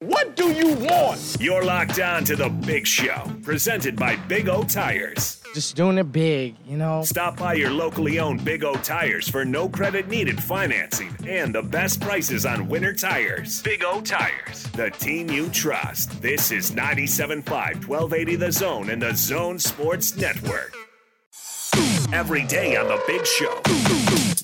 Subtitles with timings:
[0.00, 1.38] What do you want?
[1.40, 5.40] You're locked on to the big show, presented by Big O Tires.
[5.54, 7.02] Just doing it big, you know?
[7.02, 11.62] Stop by your locally owned Big O Tires for no credit needed financing and the
[11.62, 13.62] best prices on winter tires.
[13.62, 16.20] Big O Tires, the team you trust.
[16.20, 17.46] This is 97.5
[17.88, 20.74] 1280 The Zone and the Zone Sports Network.
[22.12, 24.15] Every day on the big show.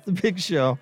[0.04, 0.78] the big show.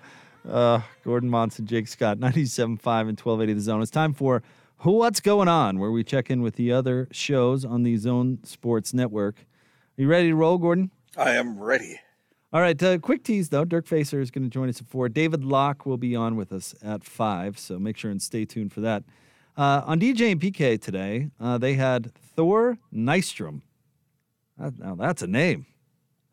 [0.49, 3.81] Uh, Gordon Monson, Jake Scott, 97.5 and 1280 The Zone.
[3.81, 4.41] It's time for
[4.79, 8.93] What's Going On, where we check in with the other shows on the Zone Sports
[8.93, 9.39] Network.
[9.97, 10.91] Are you ready to roll, Gordon?
[11.17, 11.99] I am ready.
[12.53, 13.65] All right, uh, quick tease though.
[13.65, 15.09] Dirk Facer is going to join us at four.
[15.09, 18.73] David Locke will be on with us at five, so make sure and stay tuned
[18.73, 19.03] for that.
[19.57, 23.61] Uh, on DJ and PK today, uh, they had Thor Nystrom.
[24.57, 25.65] Now that's a name.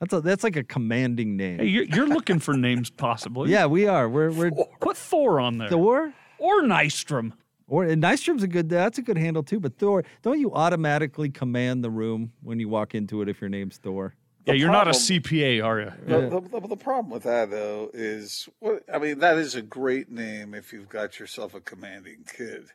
[0.01, 1.59] That's a, that's like a commanding name.
[1.59, 3.51] Hey, you're, you're looking for names, possibly.
[3.53, 4.09] yeah, we are.
[4.09, 5.69] We're we're Put Thor on there.
[5.69, 7.33] Thor or Nystrom.
[7.67, 8.69] or and Nystrom's a good.
[8.69, 9.59] That's a good handle too.
[9.59, 13.49] But Thor, don't you automatically command the room when you walk into it if your
[13.49, 14.15] name's Thor?
[14.45, 15.93] Yeah, you're not a CPA, are you?
[16.07, 19.19] The, the, the problem with that, though, is what I mean.
[19.19, 22.67] That is a great name if you've got yourself a commanding kid,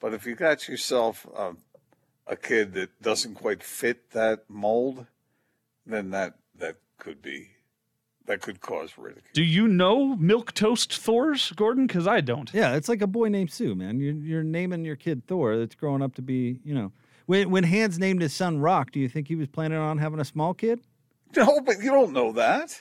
[0.00, 1.54] but if you got yourself a,
[2.28, 5.06] a kid that doesn't quite fit that mold,
[5.84, 7.50] then that that could be
[8.26, 9.30] that could cause ridicule.
[9.32, 11.86] Do you know Milk Toast Thors, Gordon?
[11.86, 12.52] Because I don't.
[12.52, 13.98] Yeah, it's like a boy named Sue, man.
[13.98, 15.56] You're, you're naming your kid Thor.
[15.56, 16.92] That's growing up to be, you know.
[17.26, 20.20] When when Hans named his son Rock, do you think he was planning on having
[20.20, 20.80] a small kid?
[21.36, 22.80] No, but you don't know that.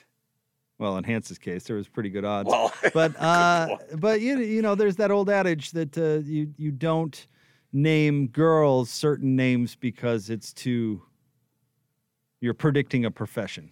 [0.79, 2.49] Well, in Hans's case, there was pretty good odds.
[2.49, 3.81] Well, but uh, Lord.
[3.99, 7.27] but you you know, there's that old adage that uh, you you don't
[7.73, 11.01] name girls certain names because it's too.
[12.39, 13.71] You're predicting a profession.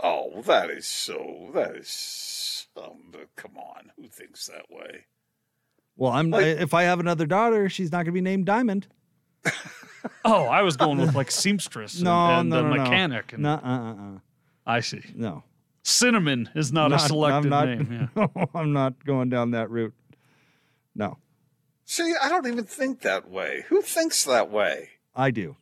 [0.00, 1.50] Oh, that is so.
[1.54, 2.66] That is.
[2.76, 5.06] Um, come on, who thinks that way?
[5.96, 8.86] Well, I'm Like- if I have another daughter, she's not going to be named Diamond.
[10.24, 12.82] Oh, I was going with like seamstress and, No, and no, the no, no.
[12.84, 13.32] mechanic.
[13.32, 14.18] And No, uh, uh, uh.
[14.64, 15.02] I see.
[15.14, 15.42] no.
[15.82, 18.10] Cinnamon is not, a Not- selected I'm not, name.
[18.16, 18.26] Yeah.
[18.54, 19.94] I'm not going down that route.
[20.94, 21.18] No,
[21.84, 23.64] See, I don't even think that way.
[23.68, 24.90] Who thinks that way?
[25.16, 25.56] I do.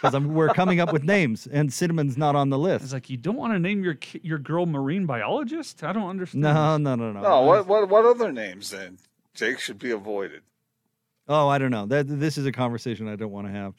[0.00, 2.84] Because we're coming up with names, and Cinnamon's not on the list.
[2.84, 5.84] It's like you don't want to name your your girl marine biologist.
[5.84, 6.42] I don't understand.
[6.42, 7.20] No, no, no, no.
[7.20, 8.98] No, what what what other names then?
[9.34, 10.42] Jake should be avoided.
[11.28, 11.86] Oh, I don't know.
[11.86, 13.74] That this is a conversation I don't want to have.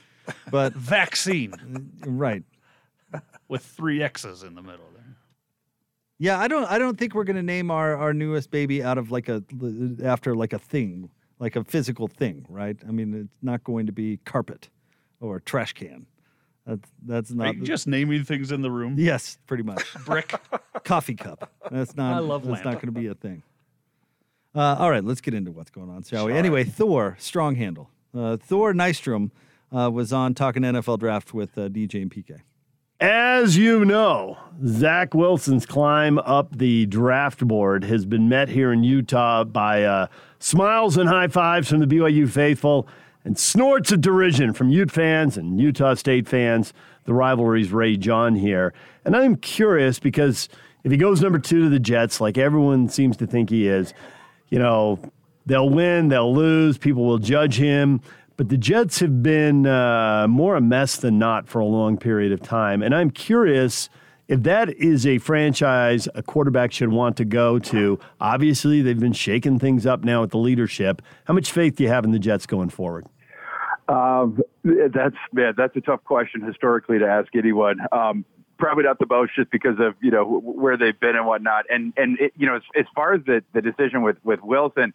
[0.51, 2.43] But Vaccine right,
[3.47, 5.17] with three X's in the middle there.
[6.19, 6.39] yeah.
[6.39, 6.65] I don't.
[6.65, 9.43] I don't think we're gonna name our our newest baby out of like a
[10.03, 12.77] after like a thing, like a physical thing, right?
[12.87, 14.69] I mean, it's not going to be carpet
[15.19, 16.05] or trash can.
[16.65, 17.55] That's that's Are not.
[17.55, 18.95] you just naming things in the room?
[18.97, 19.83] yes, pretty much.
[20.05, 20.33] Brick.
[20.83, 21.51] coffee cup.
[21.71, 22.15] That's not.
[22.15, 23.43] I love That's not going to be a thing.
[24.53, 26.33] Uh, all right, let's get into what's going on, shall we?
[26.33, 27.89] Anyway, Thor, strong handle.
[28.15, 29.31] Uh, Thor Nystrom
[29.75, 32.41] uh, was on talking NFL draft with uh, DJ and PK.
[32.99, 38.83] As you know, Zach Wilson's climb up the draft board has been met here in
[38.83, 40.07] Utah by uh,
[40.37, 42.87] smiles and high fives from the BYU faithful
[43.23, 46.73] and snorts of derision from Ute fans and Utah State fans.
[47.05, 48.73] The rivalries rage on here.
[49.05, 50.49] And I'm curious because
[50.83, 53.93] if he goes number two to the Jets, like everyone seems to think he is,
[54.49, 54.99] you know,
[55.45, 58.01] they'll win, they'll lose, people will judge him.
[58.37, 62.31] But the Jets have been uh, more a mess than not for a long period
[62.31, 62.81] of time.
[62.81, 63.89] And I'm curious
[64.31, 67.99] if that is a franchise a quarterback should want to go to.
[68.21, 71.01] Obviously, they've been shaking things up now with the leadership.
[71.25, 73.07] How much faith do you have in the Jets going forward?
[73.89, 77.81] Um, that's man, that's a tough question historically to ask anyone.
[77.91, 78.23] Um,
[78.57, 81.65] probably not the most, just because of you know where they've been and whatnot.
[81.69, 84.93] And and it, you know, as, as far as the the decision with with Wilson,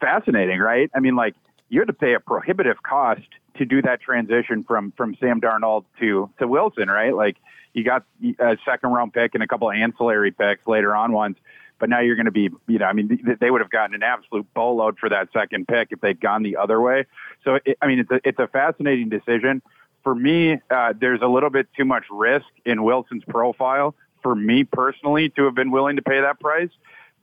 [0.00, 0.90] fascinating, right?
[0.94, 1.34] I mean, like
[1.68, 3.22] you had to pay a prohibitive cost
[3.56, 7.14] to do that transition from from Sam Darnold to to Wilson, right?
[7.14, 7.36] Like
[7.72, 8.04] you got
[8.38, 11.36] a second round pick and a couple of ancillary picks later on ones.
[11.80, 13.96] But now you're going to be, you know, I mean, th- they would have gotten
[13.96, 17.04] an absolute boatload for that second pick if they'd gone the other way.
[17.44, 19.60] So, it, I mean, it's a, it's a fascinating decision.
[20.04, 24.62] For me, uh, there's a little bit too much risk in Wilson's profile for me
[24.64, 26.70] personally to have been willing to pay that price.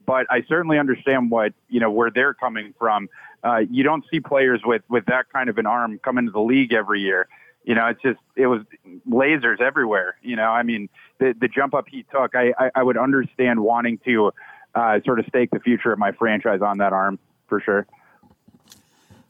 [0.04, 3.08] But I certainly understand what, you know, where they're coming from.
[3.44, 6.40] Uh, you don't see players with, with that kind of an arm come into the
[6.40, 7.28] league every year.
[7.64, 8.62] You know, it's just, it was
[9.08, 10.16] lasers everywhere.
[10.22, 10.88] You know, I mean,
[11.18, 14.32] the, the jump up he took, I, I, I would understand wanting to
[14.74, 17.86] uh, sort of stake the future of my franchise on that arm for sure.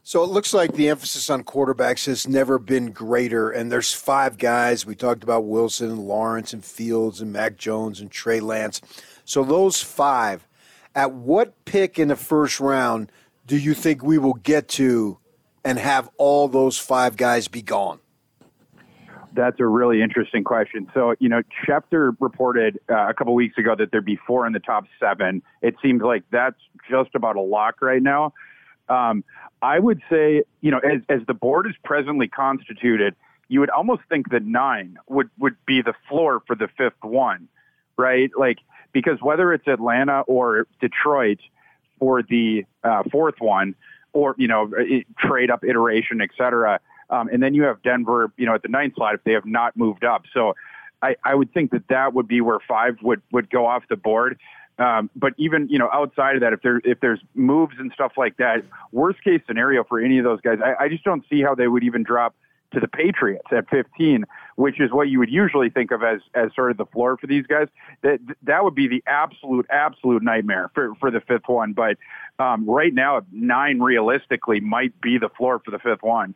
[0.05, 3.49] So it looks like the emphasis on quarterbacks has never been greater.
[3.49, 4.85] And there's five guys.
[4.85, 8.81] We talked about Wilson and Lawrence and Fields and Mac Jones and Trey Lance.
[9.23, 10.45] So those five,
[10.95, 13.11] at what pick in the first round
[13.45, 15.17] do you think we will get to
[15.65, 17.99] and have all those five guys be gone?
[19.35, 20.89] That's a really interesting question.
[20.93, 24.53] So, you know, Schefter reported uh, a couple weeks ago that there'd be four in
[24.53, 25.41] the top seven.
[25.61, 26.59] It seems like that's
[26.89, 28.33] just about a lock right now.
[28.89, 29.23] Um,
[29.61, 33.15] I would say, you know, as, as the board is presently constituted,
[33.47, 37.47] you would almost think that nine would, would be the floor for the fifth one,
[37.97, 38.29] right?
[38.37, 38.59] Like,
[38.93, 41.39] because whether it's Atlanta or Detroit
[41.99, 43.75] for the uh, fourth one,
[44.13, 44.71] or, you know,
[45.17, 46.79] trade up iteration, et cetera,
[47.09, 49.45] um, and then you have Denver, you know, at the ninth slot if they have
[49.45, 50.23] not moved up.
[50.33, 50.55] So
[51.01, 53.95] I, I would think that that would be where five would, would go off the
[53.95, 54.37] board.
[54.79, 58.13] Um, but even you know outside of that, if there if there's moves and stuff
[58.17, 61.43] like that, worst case scenario for any of those guys, I, I just don't see
[61.43, 62.33] how they would even drop
[62.73, 64.25] to the Patriots at 15,
[64.55, 67.27] which is what you would usually think of as as sort of the floor for
[67.27, 67.67] these guys.
[68.01, 71.73] That that would be the absolute absolute nightmare for for the fifth one.
[71.73, 71.97] But
[72.39, 76.35] um, right now, nine realistically might be the floor for the fifth one.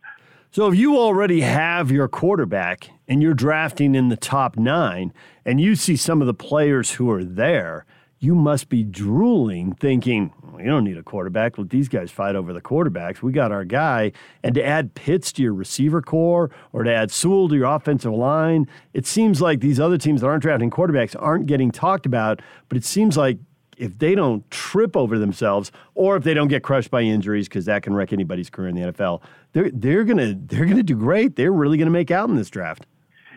[0.51, 5.13] So if you already have your quarterback and you're drafting in the top nine,
[5.45, 7.85] and you see some of the players who are there
[8.19, 11.57] you must be drooling thinking, you don't need a quarterback.
[11.57, 13.21] Let these guys fight over the quarterbacks.
[13.21, 14.11] We got our guy.
[14.43, 18.13] And to add Pitts to your receiver core or to add Sewell to your offensive
[18.13, 22.41] line, it seems like these other teams that aren't drafting quarterbacks aren't getting talked about.
[22.69, 23.37] But it seems like
[23.77, 27.65] if they don't trip over themselves or if they don't get crushed by injuries, because
[27.65, 29.21] that can wreck anybody's career in the NFL,
[29.53, 31.35] they're, they're going to they're gonna do great.
[31.35, 32.87] They're really going to make out in this draft.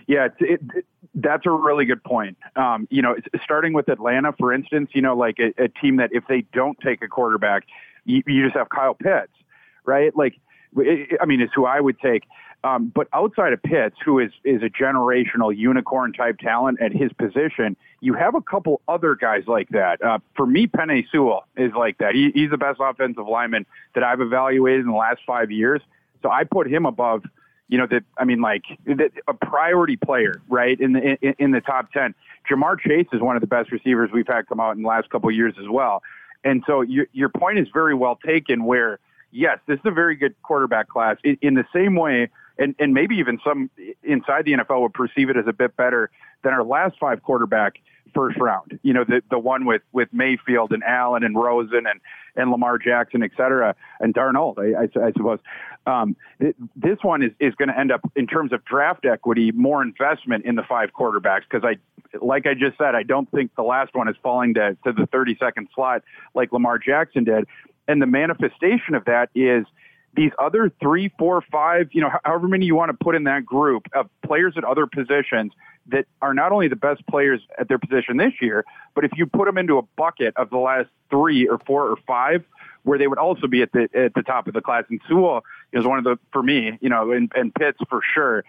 [0.07, 2.37] Yeah, it, it, that's a really good point.
[2.57, 6.11] Um, you know, starting with Atlanta, for instance, you know, like a, a team that
[6.13, 7.65] if they don't take a quarterback,
[8.05, 9.33] you, you just have Kyle Pitts,
[9.85, 10.17] right?
[10.17, 10.37] Like,
[11.21, 12.25] I mean, it's who I would take.
[12.63, 17.11] Um, but outside of Pitts, who is is a generational unicorn type talent at his
[17.15, 20.03] position, you have a couple other guys like that.
[20.03, 22.15] Uh, for me, Penei Sewell is like that.
[22.15, 23.65] He, he's the best offensive lineman
[23.95, 25.81] that I've evaluated in the last five years.
[26.23, 27.25] So I put him above
[27.71, 28.65] you know that I mean like
[29.29, 32.15] a priority player right in the in, in, the top 10
[32.51, 35.09] Ja'Marr Chase is one of the best receivers we've had come out in the last
[35.09, 36.03] couple of years as well.
[36.45, 38.99] And so your your point is very well taken where
[39.31, 42.29] yes this is a very good quarterback class in, in the same way
[42.59, 43.71] and and maybe even some
[44.03, 46.11] inside the NFL would perceive it as a bit better
[46.43, 47.81] than our last five quarterback
[48.15, 48.79] first round.
[48.83, 52.01] You know, the the one with with Mayfield and Allen and Rosen and
[52.37, 55.39] and Lamar Jackson, et cetera, and Darnold, I, I, I suppose.
[55.87, 59.53] Um, it, this one is is going to end up in terms of draft equity
[59.53, 61.77] more investment in the five quarterbacks because I,
[62.25, 65.07] like I just said, I don't think the last one is falling to to the
[65.13, 66.03] 32nd slot
[66.35, 67.47] like Lamar Jackson did,
[67.89, 69.65] and the manifestation of that is
[70.15, 73.47] these other three, four, five, you know, however many you want to put in that
[73.47, 75.53] group of players at other positions
[75.87, 79.27] that are not only the best players at their position this year, but if you
[79.27, 82.45] put them into a bucket of the last three or four or five,
[82.83, 84.85] where they would also be at the at the top of the class.
[84.89, 88.45] And Sewell is one of the for me, you know, and, and Pitts for sure.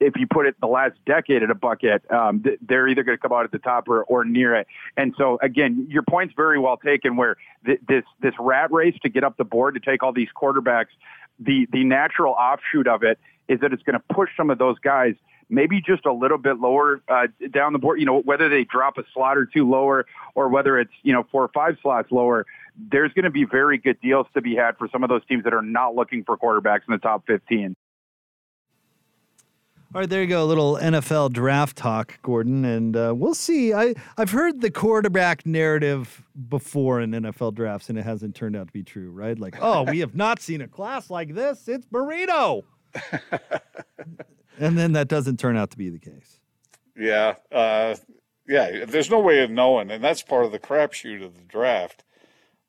[0.00, 3.22] If you put it the last decade at a bucket, um, they're either going to
[3.22, 4.66] come out at the top or, or near it.
[4.96, 7.16] And so again, your point's very well taken.
[7.16, 10.28] Where th- this this rat race to get up the board to take all these
[10.36, 10.92] quarterbacks,
[11.38, 14.78] the the natural offshoot of it is that it's going to push some of those
[14.78, 15.14] guys
[15.54, 18.00] maybe just a little bit lower uh, down the board.
[18.00, 21.26] You know, whether they drop a slot or two lower, or whether it's you know
[21.30, 22.46] four or five slots lower,
[22.76, 25.44] there's going to be very good deals to be had for some of those teams
[25.44, 27.76] that are not looking for quarterbacks in the top 15.
[29.94, 30.42] All right, there you go.
[30.42, 33.72] A little NFL draft talk, Gordon, and uh, we'll see.
[33.72, 38.66] I I've heard the quarterback narrative before in NFL drafts, and it hasn't turned out
[38.66, 39.38] to be true, right?
[39.38, 41.68] Like, oh, we have not seen a class like this.
[41.68, 42.64] It's burrito.
[44.58, 46.40] and then that doesn't turn out to be the case.
[46.96, 47.96] Yeah, uh,
[48.46, 48.84] yeah.
[48.84, 52.04] There's no way of knowing, and that's part of the crapshoot of the draft.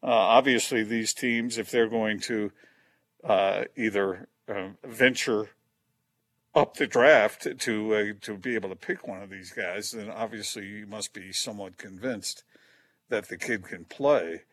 [0.01, 2.51] Uh, obviously, these teams, if they're going to
[3.23, 5.49] uh, either um, venture
[6.53, 10.09] up the draft to uh, to be able to pick one of these guys, then
[10.09, 12.43] obviously you must be somewhat convinced
[13.09, 14.43] that the kid can play.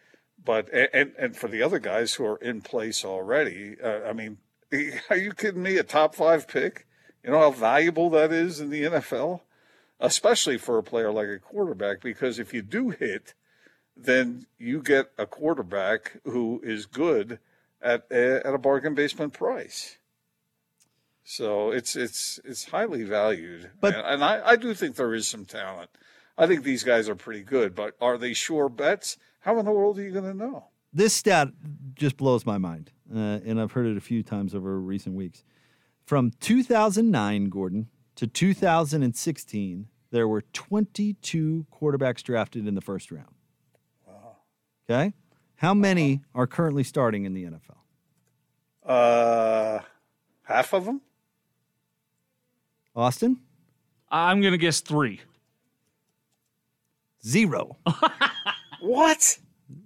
[0.45, 4.39] But and and for the other guys who are in place already, uh, I mean,
[5.11, 5.77] are you kidding me?
[5.77, 6.87] A top five pick?
[7.25, 9.41] You know how valuable that is in the NFL,
[10.01, 12.01] especially for a player like a quarterback.
[12.01, 13.35] Because if you do hit,
[13.97, 17.39] then you get a quarterback who is good
[17.81, 19.99] at a, at a bargain basement price.
[21.25, 25.29] So it's it's it's highly valued, But- and, and I, I do think there is
[25.29, 25.91] some talent.
[26.37, 29.19] I think these guys are pretty good, but are they sure bets?
[29.41, 30.69] How in the world are you going to know?
[30.93, 31.49] This stat
[31.95, 35.45] just blows my mind, uh, and I've heard it a few times over recent weeks.
[36.05, 43.35] From 2009, Gordon, to 2016, there were 22 quarterbacks drafted in the first round.
[44.07, 44.37] Wow.
[44.89, 45.13] Okay?
[45.57, 47.79] How many are currently starting in the NFL?
[48.85, 49.81] Uh,
[50.43, 51.01] half of them.
[52.95, 53.39] Austin?
[54.11, 55.21] I'm going to guess three.
[57.25, 57.77] Zero.
[58.83, 59.39] What?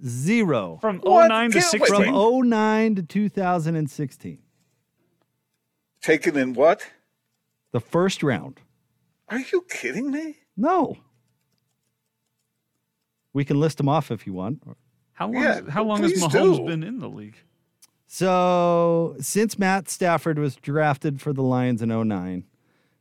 [0.04, 0.78] Zero.
[0.80, 1.28] From What?
[1.28, 2.04] 09 to 16.
[2.04, 4.38] From 09 to 2016.
[6.02, 6.82] Taken in what?
[7.72, 8.60] The first round.
[9.28, 10.36] Are you kidding me?
[10.56, 10.96] No.
[13.32, 14.62] We can list them off if you want.
[15.14, 16.66] How long, Yeah, how long has Mahomes do.
[16.66, 17.36] been in the league?
[18.06, 22.44] So, since Matt Stafford was drafted for the Lions in 09,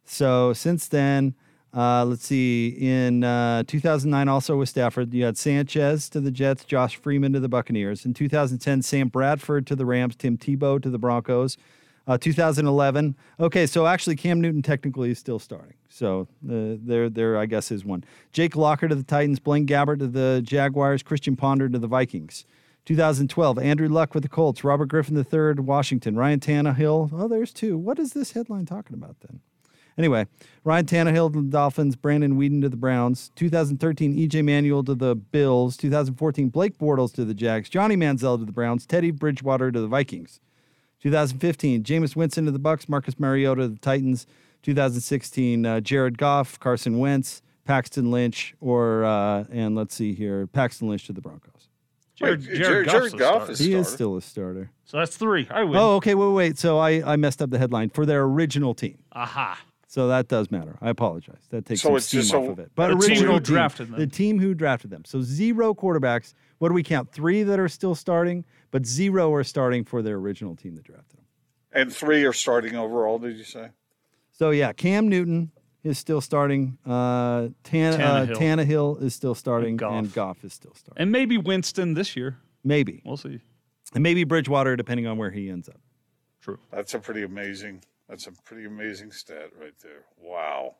[0.03, 1.35] so since then,
[1.75, 6.63] uh, let's see, in uh, 2009, also with Stafford, you had Sanchez to the Jets,
[6.63, 8.05] Josh Freeman to the Buccaneers.
[8.05, 11.57] In 2010, Sam Bradford to the Rams, Tim Tebow to the Broncos.
[12.07, 13.15] Uh, 2011.
[13.39, 15.73] Okay, so actually, Cam Newton technically is still starting.
[15.89, 18.05] So uh, there, there, I guess, is one.
[18.31, 22.45] Jake Locker to the Titans, Blaine Gabbert to the Jaguars, Christian Ponder to the Vikings.
[22.85, 27.09] 2012, Andrew Luck with the Colts, Robert Griffin III, Washington, Ryan Tannehill.
[27.11, 27.77] Oh, there's two.
[27.77, 29.41] What is this headline talking about then?
[29.97, 30.27] Anyway,
[30.65, 35.15] Ryan Tannehill to the Dolphins, Brandon Weeden to the Browns, 2013, EJ Manuel to the
[35.15, 39.79] Bills, 2014, Blake Bortles to the Jags, Johnny Manziel to the Browns, Teddy Bridgewater to
[39.79, 40.39] the Vikings.
[41.01, 44.27] 2015, Jameis Winston to the Bucks, Marcus Mariota to the Titans.
[44.63, 50.89] 2016, uh, Jared Goff, Carson Wentz, Paxton Lynch, or uh, and let's see here, Paxton
[50.89, 51.69] Lynch to the Broncos.
[52.15, 54.71] Jared, Wait, Jared, Jared- Jared Goff is- He is still a starter.
[54.85, 55.47] So that's three.
[55.51, 55.77] I win.
[55.77, 56.15] Oh, okay.
[56.15, 56.57] Wait, wait.
[56.57, 58.97] So I, I messed up the headline for their original team.
[59.11, 59.59] Aha.
[59.87, 60.77] So that does matter.
[60.81, 61.43] I apologize.
[61.51, 62.71] That takes So some it's steam just off so- of it.
[62.75, 63.99] But The team original who drafted them.
[63.99, 65.05] The team who drafted them.
[65.05, 66.33] So zero quarterbacks.
[66.57, 67.11] What do we count?
[67.11, 71.17] Three that are still starting, but zero are starting for their original team that drafted
[71.19, 71.25] them.
[71.71, 73.19] And three are starting overall.
[73.19, 73.69] Did you say?
[74.31, 75.51] So yeah, Cam Newton
[75.83, 76.77] is still starting.
[76.85, 78.35] Uh, Tan- uh, Tannehill.
[78.37, 79.93] Tannehill is still starting, And Goff.
[79.93, 81.01] and Goff is still starting.
[81.01, 82.37] And maybe Winston this year.
[82.63, 83.39] Maybe, We'll see.
[83.93, 85.79] and maybe Bridgewater, depending on where he ends up.
[86.41, 86.57] True.
[86.71, 87.83] That's a pretty amazing.
[88.09, 90.05] That's a pretty amazing stat right there.
[90.17, 90.75] Wow.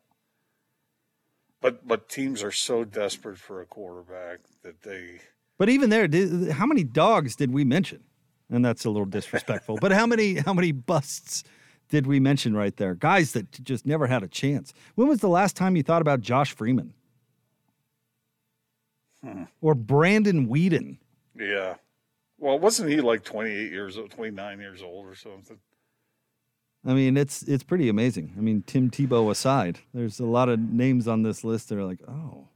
[1.60, 5.20] But but teams are so desperate for a quarterback that they.
[5.58, 8.04] But even there, did, how many dogs did we mention?
[8.50, 9.78] And that's a little disrespectful.
[9.80, 11.42] but how many how many busts
[11.88, 12.94] did we mention right there?
[12.94, 14.72] Guys that just never had a chance.
[14.94, 16.94] When was the last time you thought about Josh Freeman
[19.24, 19.44] hmm.
[19.60, 20.98] or Brandon Weeden?
[21.34, 21.76] Yeah.
[22.38, 25.58] Well, wasn't he like 28 years old, 29 years old or something?
[26.86, 28.34] I mean, it's it's pretty amazing.
[28.36, 31.84] I mean, Tim Tebow aside, there's a lot of names on this list that are
[31.84, 32.48] like, oh,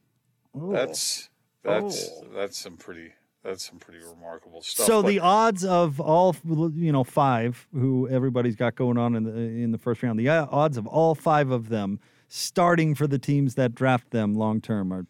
[0.55, 0.73] oh.
[0.73, 1.29] That's
[1.65, 2.27] that's Oh.
[2.35, 4.87] that's some pretty that's some pretty remarkable stuff.
[4.87, 6.37] So But- the odds of all
[6.75, 10.29] you know five who everybody's got going on in the in the first round, the
[10.29, 14.61] uh, odds of all five of them starting for the teams that draft them long
[14.61, 15.07] term are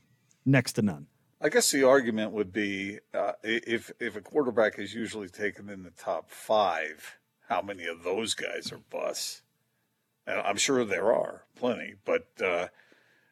[0.46, 1.06] next to none.
[1.42, 5.82] I guess the argument would be uh, if if a quarterback is usually taken in
[5.82, 7.18] the top five,
[7.50, 9.42] how many of those guys are busts?
[10.26, 12.68] And I'm sure there are plenty, but uh,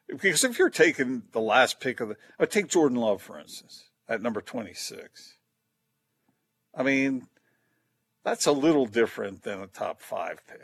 [0.07, 3.85] because if you're taking the last pick of the, uh, take Jordan Love for instance
[4.07, 5.35] at number 26.
[6.75, 7.27] I mean,
[8.23, 10.59] that's a little different than a top five pick.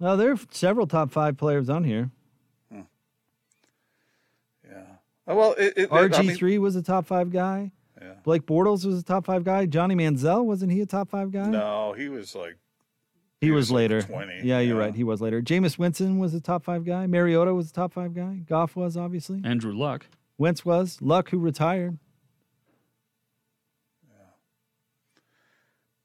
[0.00, 2.10] Well, there are several top five players on here.
[2.72, 2.82] Yeah.
[5.28, 7.72] Uh, Well, it, it, it- I RG mean- three was a top five guy.
[8.04, 8.14] Yeah.
[8.22, 9.64] Blake Bortles was a top five guy.
[9.66, 11.46] Johnny Manziel wasn't he a top five guy?
[11.48, 12.58] No, he was like
[13.40, 14.02] he, he was, was like later.
[14.02, 14.84] 20, yeah, you're yeah.
[14.84, 14.94] right.
[14.94, 15.40] He was later.
[15.40, 17.06] Jameis Winston was a top five guy.
[17.06, 18.42] Mariota was a top five guy.
[18.46, 19.40] Goff was obviously.
[19.42, 20.06] Andrew Luck.
[20.36, 21.00] Wentz was.
[21.00, 21.98] Luck who retired.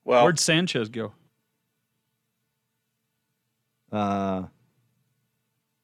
[0.06, 0.24] well.
[0.24, 1.14] Where'd Sanchez go?
[3.92, 4.44] Uh,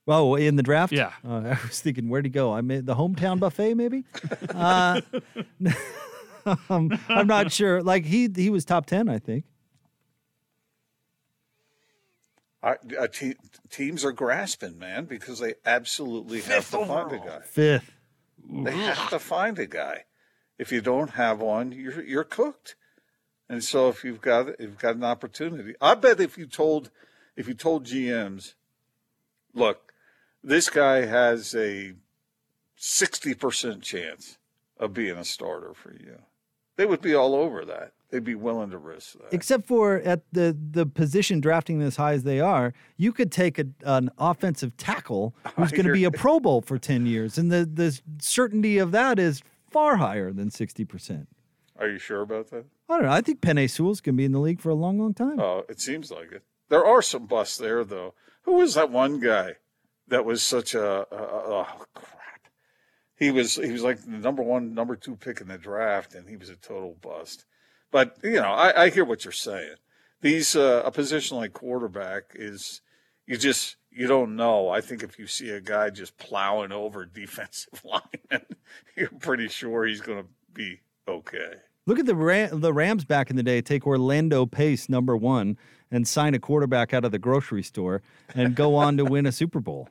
[0.08, 0.94] oh, in the draft?
[0.94, 1.12] Yeah.
[1.28, 2.54] Uh, I was thinking, where'd he go?
[2.54, 4.04] I made the hometown buffet, maybe.
[4.54, 5.02] uh,
[6.70, 7.82] um, I'm not sure.
[7.82, 9.46] Like he he was top ten, I think.
[12.64, 13.36] I, uh, te-
[13.70, 17.40] teams are grasping, man, because they absolutely have to find a guy.
[17.42, 17.92] Fifth.
[18.50, 20.06] They have to find a guy.
[20.58, 22.76] If you don't have one, you're you're cooked.
[23.48, 26.92] And so if you've got if you've got an opportunity, I bet if you told
[27.36, 28.54] if you told GMs,
[29.54, 29.85] look,
[30.46, 31.94] this guy has a
[32.76, 34.38] sixty percent chance
[34.80, 36.22] of being a starter for you,
[36.76, 37.94] they would be all over that.
[38.12, 39.34] They'd be willing to risk that.
[39.34, 43.60] Except for at the the position drafting as high as they are, you could take
[43.60, 47.52] a, an offensive tackle who's going to be a Pro Bowl for ten years, and
[47.52, 51.28] the the certainty of that is far higher than sixty percent.
[51.78, 52.66] Are you sure about that?
[52.88, 53.12] I don't know.
[53.12, 55.40] I think Penei Sewell's going to be in the league for a long, long time.
[55.40, 56.44] Oh, it seems like it.
[56.70, 58.14] There are some busts there, though.
[58.44, 59.56] Who was that one guy
[60.08, 62.48] that was such a, a, a oh crap?
[63.18, 66.28] He was he was like the number one, number two pick in the draft, and
[66.28, 67.46] he was a total bust.
[67.92, 69.76] But you know, I, I hear what you're saying.
[70.22, 72.82] These uh, a position like quarterback is
[73.26, 74.70] you just you don't know.
[74.70, 78.46] I think if you see a guy just plowing over defensive linemen,
[78.98, 81.54] you're pretty sure he's going to be okay.
[81.88, 83.62] Look at the Ram, the Rams back in the day.
[83.62, 85.58] Take Orlando Pace, number one,
[85.92, 88.02] and sign a quarterback out of the grocery store
[88.34, 89.90] and go on to win a Super Bowl.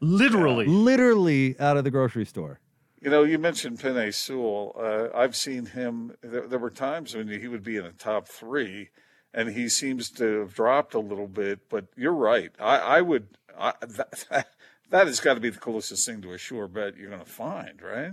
[0.00, 2.60] Literally, literally out of the grocery store.
[3.00, 4.74] You know, you mentioned Penei Sewell.
[4.78, 6.16] Uh, I've seen him.
[6.22, 8.88] There, there were times when he would be in the top three,
[9.32, 11.68] and he seems to have dropped a little bit.
[11.68, 12.50] But you're right.
[12.58, 13.28] I, I would.
[13.58, 14.46] I, that,
[14.90, 17.30] that has got to be the closest thing to a sure bet you're going to
[17.30, 18.12] find, right?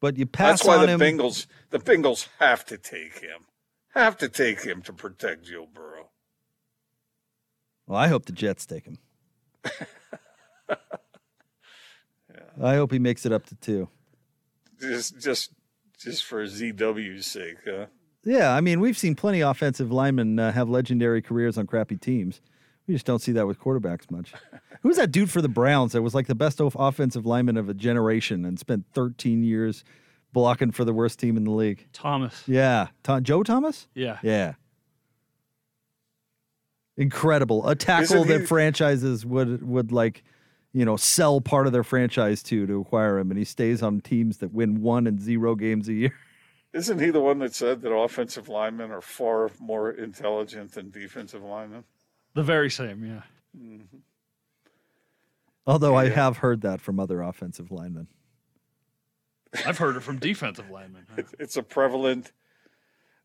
[0.00, 1.00] But you pass That's why on the him.
[1.00, 1.46] Bengals.
[1.70, 3.46] The Bengals have to take him.
[3.94, 6.10] Have to take him to protect Joe Burrow.
[7.86, 8.98] Well, I hope the Jets take him.
[12.62, 13.88] I hope he makes it up to two.
[14.80, 15.52] Just, just,
[15.98, 17.86] just for ZW's sake, huh?
[18.24, 21.96] Yeah, I mean, we've seen plenty of offensive linemen uh, have legendary careers on crappy
[21.96, 22.40] teams.
[22.86, 24.32] We just don't see that with quarterbacks much.
[24.82, 27.74] Who's that dude for the Browns that was like the best offensive lineman of a
[27.74, 29.84] generation and spent 13 years
[30.32, 31.86] blocking for the worst team in the league?
[31.92, 32.42] Thomas.
[32.46, 33.86] Yeah, Tom, Joe Thomas.
[33.94, 34.18] Yeah.
[34.22, 34.54] Yeah.
[36.96, 37.66] Incredible.
[37.66, 40.22] A tackle he- that franchises would would like,
[40.72, 44.00] you know, sell part of their franchise to to acquire him, and he stays on
[44.00, 46.14] teams that win one and zero games a year.
[46.72, 51.42] Isn't he the one that said that offensive linemen are far more intelligent than defensive
[51.42, 51.82] linemen?
[52.34, 53.22] The very same, yeah.
[53.60, 53.96] Mm-hmm.
[55.66, 58.06] Although I have heard that from other offensive linemen.
[59.66, 61.06] I've heard it from defensive linemen.
[61.16, 62.30] It- It's a prevalent.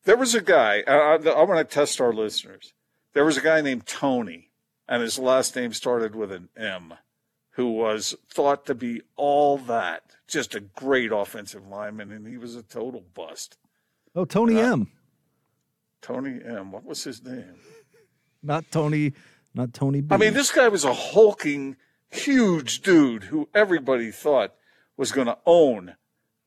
[0.05, 0.83] There was a guy.
[0.87, 2.73] I, I, I'm going to test our listeners.
[3.13, 4.49] There was a guy named Tony,
[4.87, 6.95] and his last name started with an M,
[7.55, 12.55] who was thought to be all that, just a great offensive lineman, and he was
[12.55, 13.57] a total bust.
[14.15, 14.91] Oh, Tony Uh, M.
[16.01, 16.71] Tony M.
[16.71, 17.55] What was his name?
[18.43, 19.13] Not Tony,
[19.53, 20.07] not Tony B.
[20.13, 21.77] I mean, this guy was a hulking,
[22.11, 24.53] huge dude who everybody thought
[24.97, 25.95] was going to own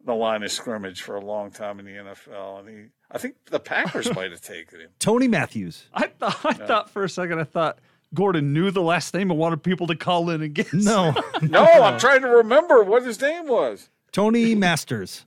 [0.05, 2.85] the line of scrimmage for a long time in the NFL, and he.
[3.11, 4.91] I think the Packers might have taken him.
[4.99, 5.87] Tony Matthews.
[5.93, 7.79] I thought, I thought for a second, I thought
[8.15, 10.73] Gordon knew the last name and wanted people to call in and guess.
[10.73, 13.91] No, No, I'm trying to remember what his name was.
[14.13, 15.27] Tony Masters.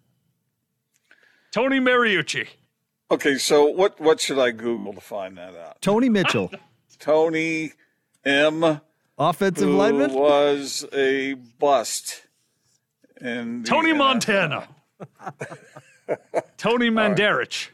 [1.51, 2.47] Tony Mariucci.
[3.11, 5.81] Okay, so what what should I Google to find that out?
[5.81, 6.49] Tony Mitchell,
[6.99, 7.73] Tony
[8.23, 8.79] M.
[9.17, 10.13] offensive who lineman.
[10.13, 12.23] was a bust.
[13.19, 14.67] And Tony Montana.
[16.57, 17.67] Tony Mandarich.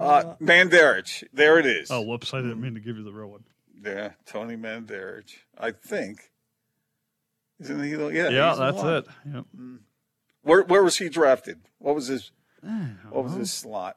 [0.00, 1.22] Uh, Mandarich.
[1.32, 1.90] There it is.
[1.90, 2.34] Oh, whoops.
[2.34, 3.44] I didn't mean to give you the real one.
[3.82, 5.38] Yeah, Tony Mandarich.
[5.58, 6.30] I think.
[7.60, 7.94] Isn't he?
[7.94, 9.14] the- Yeah, Yeah, he's the that's it.
[9.34, 9.44] Yep.
[9.56, 9.78] Mm.
[10.42, 11.60] Where where was he drafted?
[11.78, 12.30] What was his
[13.10, 13.96] what was his slot?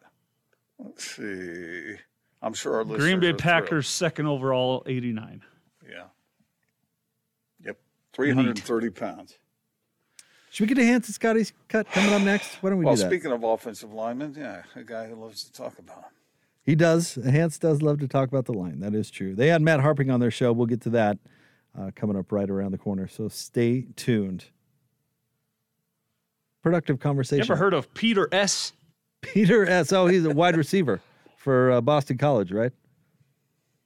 [0.79, 1.95] Let's see.
[2.41, 3.39] I'm sure our listeners Green Bay are thrilled.
[3.39, 5.43] Packers, second overall, 89.
[5.89, 6.03] Yeah.
[7.65, 7.77] Yep.
[8.13, 9.37] 330 pounds.
[10.51, 12.55] Should we get a Hans and Scotty's cut coming up next?
[12.61, 13.09] Why don't we Well, do that?
[13.09, 15.97] speaking of offensive linemen, yeah, a guy who loves to talk about.
[15.97, 16.11] 'em.
[16.67, 17.15] He does.
[17.15, 18.81] Hans does love to talk about the line.
[18.81, 19.33] That is true.
[19.33, 20.51] They had Matt Harpring on their show.
[20.51, 21.17] We'll get to that
[21.79, 23.07] uh, coming up right around the corner.
[23.07, 24.45] So stay tuned.
[26.61, 27.43] Productive conversation.
[27.43, 27.51] You conversation.
[27.53, 28.73] ever heard of Peter S?
[29.21, 29.93] Peter S.
[29.93, 30.99] Oh, he's a wide receiver
[31.37, 32.73] for uh, Boston College, right?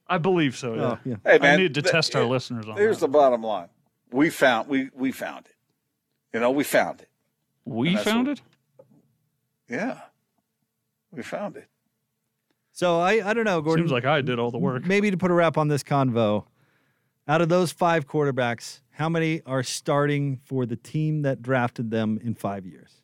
[0.08, 0.74] I believe so.
[0.74, 0.82] Yeah.
[0.82, 1.16] Oh, yeah.
[1.24, 3.06] Hey, I need to th- test our here- listeners on Here's that.
[3.06, 3.70] the bottom line:
[4.12, 5.56] we found we we found it.
[6.34, 7.10] You know, we found it.
[7.64, 8.44] we found what- it.
[9.70, 10.00] Yeah,
[11.12, 11.68] we found it.
[12.82, 13.84] So I, I don't know, Gordon.
[13.84, 14.88] Seems like I did all the work.
[14.88, 16.46] Maybe to put a wrap on this convo,
[17.28, 22.20] out of those five quarterbacks, how many are starting for the team that drafted them
[22.24, 23.04] in five years?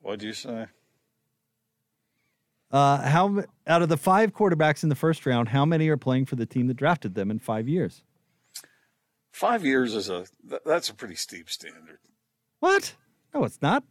[0.00, 0.68] What'd you say?
[2.70, 6.24] Uh, how out of the five quarterbacks in the first round, how many are playing
[6.24, 8.02] for the team that drafted them in five years?
[9.30, 10.24] Five years is a
[10.64, 11.98] that's a pretty steep standard.
[12.64, 12.94] What?
[13.34, 13.84] No, it's not.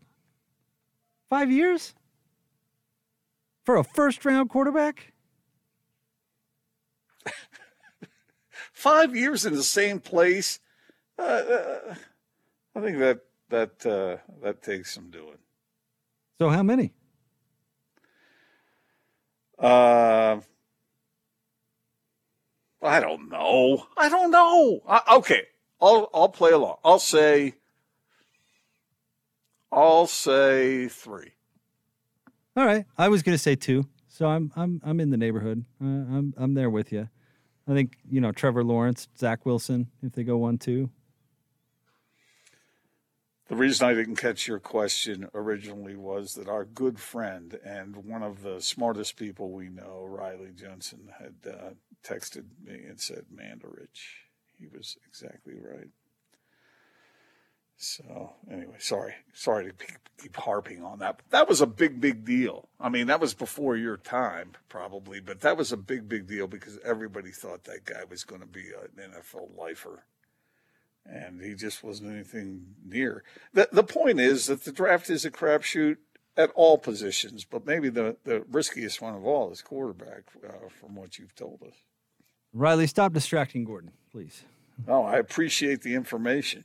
[1.29, 1.93] Five years
[3.63, 5.13] for a first round quarterback?
[8.73, 10.59] Five years in the same place.
[11.19, 11.95] Uh, uh,
[12.75, 15.37] I think that that uh, that takes some doing.
[16.39, 16.95] So how many?
[19.59, 20.39] Uh,
[22.81, 23.85] I don't know.
[23.95, 24.81] I don't know.
[24.87, 25.43] I, okay,
[25.79, 26.77] I'll I'll play along.
[26.83, 27.53] I'll say.
[29.73, 31.31] I'll say three.
[32.55, 35.65] All right, I was going to say two, so I'm I'm I'm in the neighborhood.
[35.81, 37.09] Uh, I'm I'm there with you.
[37.67, 40.91] I think you know Trevor Lawrence, Zach Wilson, if they go one two.
[43.47, 48.23] The reason I didn't catch your question originally was that our good friend and one
[48.23, 51.69] of the smartest people we know, Riley Johnson, had uh,
[52.03, 54.21] texted me and said Mandarich.
[54.57, 55.89] He was exactly right.
[57.83, 61.17] So anyway, sorry, sorry to keep, harping on that.
[61.17, 62.69] But that was a big, big deal.
[62.79, 66.47] I mean, that was before your time, probably, but that was a big, big deal
[66.47, 70.05] because everybody thought that guy was going to be an NFL lifer
[71.05, 73.23] and he just wasn't anything near.
[73.53, 75.97] The the point is that the draft is a crapshoot
[76.35, 80.95] at all positions, but maybe the, the riskiest one of all is quarterback, uh, from
[80.95, 81.75] what you've told us.
[82.53, 84.43] Riley, stop distracting Gordon, please.
[84.87, 86.63] Oh, I appreciate the information.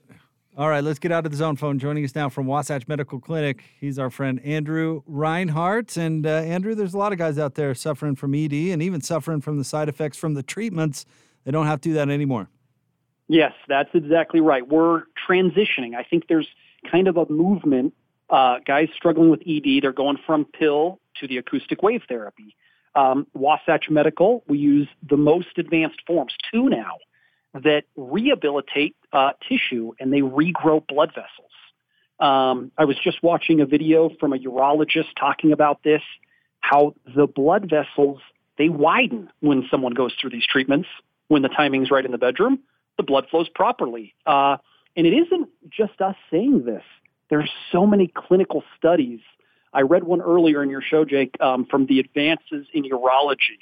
[0.59, 1.79] All right, let's get out of the zone phone.
[1.79, 5.97] Joining us now from Wasatch Medical Clinic, he's our friend Andrew Reinhardt.
[5.97, 9.01] And uh, Andrew, there's a lot of guys out there suffering from ED and even
[9.01, 11.07] suffering from the side effects from the treatments.
[11.44, 12.49] They don't have to do that anymore.
[13.29, 14.66] Yes, that's exactly right.
[14.66, 15.94] We're transitioning.
[15.94, 16.49] I think there's
[16.90, 17.94] kind of a movement.
[18.29, 22.57] Uh, guys struggling with ED, they're going from pill to the acoustic wave therapy.
[22.97, 26.97] Um, Wasatch Medical, we use the most advanced forms, two now,
[27.54, 31.50] that rehabilitate uh, tissue and they regrow blood vessels.
[32.20, 36.02] Um, I was just watching a video from a urologist talking about this,
[36.61, 38.20] how the blood vessels,
[38.58, 40.88] they widen when someone goes through these treatments,
[41.28, 42.61] when the timing's right in the bedroom
[42.98, 44.14] the blood flows properly.
[44.26, 44.58] Uh,
[44.94, 46.82] and it isn't just us saying this.
[47.30, 49.20] There's so many clinical studies.
[49.72, 53.61] I read one earlier in your show, Jake, um, from the Advances in Urology.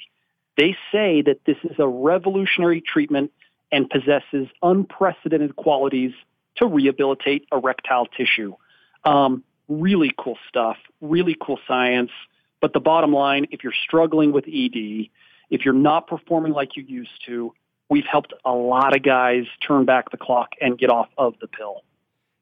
[0.57, 3.31] They say that this is a revolutionary treatment
[3.71, 6.13] and possesses unprecedented qualities
[6.55, 8.55] to rehabilitate erectile tissue.
[9.03, 12.11] Um, really cool stuff, really cool science.
[12.61, 15.09] But the bottom line, if you're struggling with ED,
[15.49, 17.53] if you're not performing like you used to,
[17.89, 21.47] we've helped a lot of guys turn back the clock and get off of the
[21.47, 21.83] pill.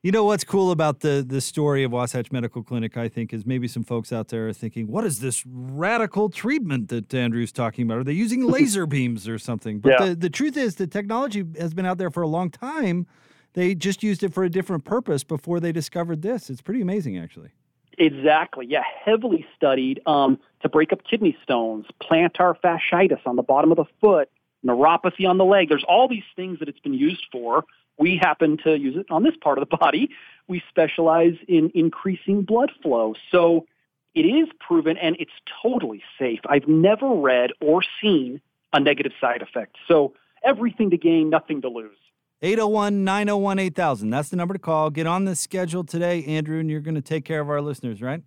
[0.06, 3.44] You know what's cool about the the story of Wasatch Medical Clinic, I think, is
[3.44, 7.86] maybe some folks out there are thinking, what is this radical treatment that Andrew's talking
[7.86, 7.98] about?
[7.98, 9.80] Are they using laser beams or something?
[9.80, 10.06] But Yeah.
[10.10, 13.08] the, the truth is the technology has been out there for a long time.
[13.54, 16.52] They just used it for a different purpose before they discovered this.
[16.52, 17.50] It's pretty amazing actually.
[17.98, 18.68] Exactly.
[18.68, 23.78] Yeah, heavily studied um, to break up kidney stones, plantar fasciitis on the bottom of
[23.78, 24.30] the foot,
[24.63, 25.68] neuropathy on the leg.
[25.70, 27.65] There's all these things that it's been used for.
[27.97, 30.10] We happen to use it on this part of the body.
[30.47, 33.13] We specialize in increasing blood flow.
[33.31, 33.65] So
[34.13, 35.31] it is proven and it's
[35.62, 36.39] totally safe.
[36.47, 38.41] I've never read or seen
[38.73, 39.77] a negative side effect.
[39.88, 41.97] So everything to gain, nothing to lose.
[42.41, 44.10] 801 901 8000.
[44.10, 44.89] That's the number to call.
[44.89, 48.01] Get on the schedule today, Andrew, and you're going to take care of our listeners,
[48.01, 48.21] right?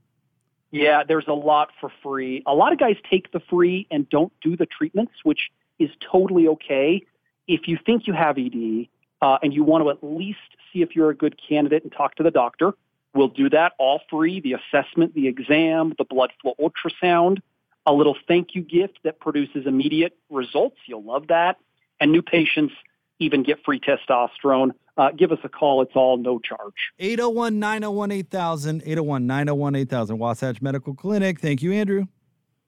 [0.71, 2.43] Yeah, there's a lot for free.
[2.47, 6.49] A lot of guys take the free and don't do the treatments, which is totally
[6.49, 7.03] okay.
[7.47, 8.89] If you think you have ED
[9.21, 10.39] uh, and you want to at least
[10.73, 12.73] see if you're a good candidate and talk to the doctor,
[13.15, 17.39] we'll do that all free the assessment, the exam, the blood flow ultrasound,
[17.87, 20.77] a little thank you gift that produces immediate results.
[20.87, 21.57] You'll love that.
[22.01, 22.75] And new patients
[23.19, 24.71] even get free testosterone.
[24.97, 25.81] Uh, give us a call.
[25.83, 26.93] It's all no charge.
[26.99, 28.83] 801 901 8000.
[28.83, 30.19] 801 901 8000.
[30.19, 31.41] Wasatch Medical Clinic.
[31.41, 32.07] Thank you, Andrew.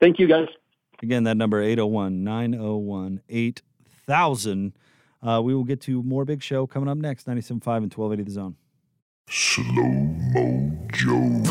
[0.01, 0.49] Thank you, guys.
[1.03, 4.73] Again, that number 801 901 8000.
[5.23, 8.31] Uh, we will get to more big show coming up next 97.5 and 1280 The
[8.31, 8.57] Zone.
[9.29, 9.89] Slow
[10.35, 11.43] Mo Joe.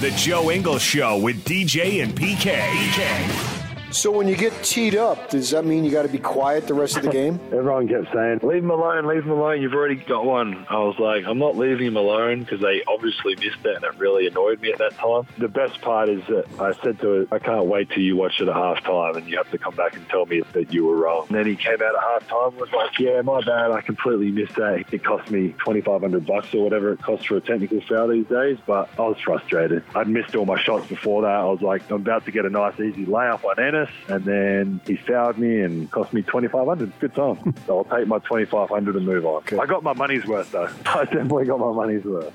[0.00, 3.59] The Joe Ingles Show with DJ and PK.
[3.92, 6.74] So when you get teed up, does that mean you got to be quiet the
[6.74, 7.40] rest of the game?
[7.46, 9.60] Everyone kept saying, "Leave him alone, leave him alone.
[9.60, 13.34] You've already got one." I was like, "I'm not leaving him alone because they obviously
[13.34, 16.46] missed it, and it really annoyed me at that time." The best part is that
[16.60, 19.36] I said to it, "I can't wait till you watch it at halftime, and you
[19.38, 21.82] have to come back and tell me that you were wrong." And then he came
[21.82, 23.72] out at halftime and was like, "Yeah, my bad.
[23.72, 24.84] I completely missed that.
[24.92, 28.58] It cost me 2,500 bucks or whatever it costs for a technical foul these days."
[28.64, 29.82] But I was frustrated.
[29.96, 31.28] I'd missed all my shots before that.
[31.28, 34.80] I was like, "I'm about to get a nice easy layup on Ennis," and then
[34.86, 36.98] he fouled me and cost me 2,500.
[36.98, 37.54] Good time.
[37.66, 39.42] so I'll take my 2,500 and move on.
[39.58, 40.68] I got my money's worth though.
[40.86, 42.32] I definitely got my money's worth.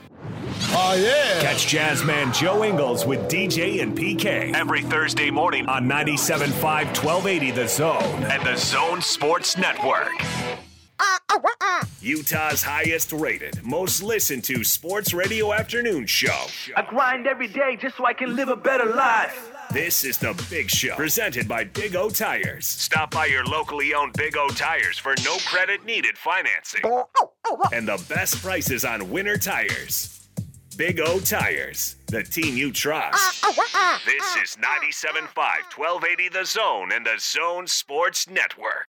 [0.78, 1.42] Oh, yeah.
[1.42, 7.68] Catch Jazzman Joe Ingles with DJ and PK every Thursday morning on 97.5 1280 The
[7.68, 10.12] Zone and The Zone Sports Network.
[12.02, 16.46] Utah's highest rated, most listened to sports radio afternoon show.
[16.76, 19.55] I grind every day just so I can live a better life.
[19.76, 22.66] This is the Big Show, presented by Big O Tires.
[22.66, 26.82] Stop by your locally owned Big O Tires for no credit needed financing
[27.74, 30.30] and the best prices on winter tires.
[30.78, 33.44] Big O Tires, the team you trust.
[34.06, 38.88] This is 97.5 1280 The Zone and the Zone Sports Network.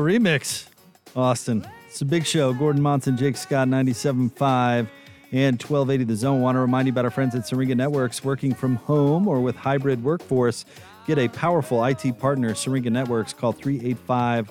[0.00, 0.66] Remix,
[1.14, 1.66] Austin.
[1.88, 2.52] It's a big show.
[2.52, 4.88] Gordon Monson, Jake Scott, 97.5
[5.32, 6.40] and 1280 The Zone.
[6.40, 9.56] Want to remind you about our friends at Syringa Networks working from home or with
[9.56, 10.64] hybrid workforce.
[11.06, 13.32] Get a powerful IT partner, Syringa Networks.
[13.32, 14.50] Call 385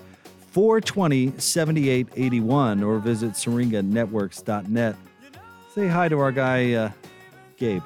[0.51, 4.95] 420 7881 or visit syringanetworks.net.
[5.73, 6.91] Say hi to our guy, uh,
[7.57, 7.83] Gabe.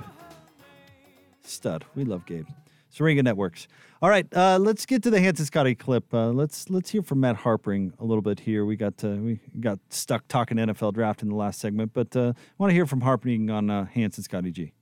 [1.43, 1.85] Stud.
[1.95, 2.47] We love Gabe.
[2.93, 3.67] Syringa Networks.
[4.01, 6.13] All right, uh, let's get to the Hans and Scotty clip.
[6.13, 8.65] Uh, let's let's hear from Matt Harpring a little bit here.
[8.65, 12.33] We got uh, we got stuck talking NFL draft in the last segment, but uh,
[12.37, 14.73] I want to hear from Harpring on uh, Hans and Scotty G.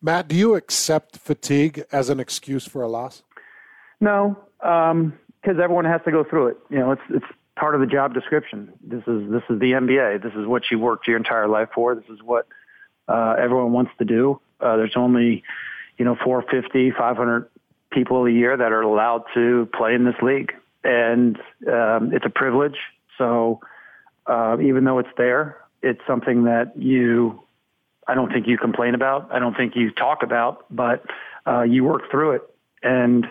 [0.00, 3.22] Matt, do you accept fatigue as an excuse for a loss?
[4.00, 6.58] No, because everyone has to go through it.
[6.70, 7.26] You know, it's it's
[7.58, 8.72] part of the job description.
[8.82, 10.22] This is this is the NBA.
[10.22, 11.94] This is what you worked your entire life for.
[11.94, 12.46] This is what
[13.08, 14.40] uh, everyone wants to do.
[14.60, 15.42] Uh, there's only,
[15.98, 17.48] you know, 450, 500
[17.90, 20.52] people a year that are allowed to play in this league,
[20.82, 22.76] and um, it's a privilege.
[23.16, 23.60] So
[24.26, 27.42] uh, even though it's there, it's something that you,
[28.08, 29.30] I don't think you complain about.
[29.32, 31.04] I don't think you talk about, but
[31.46, 32.42] uh, you work through it,
[32.82, 33.26] and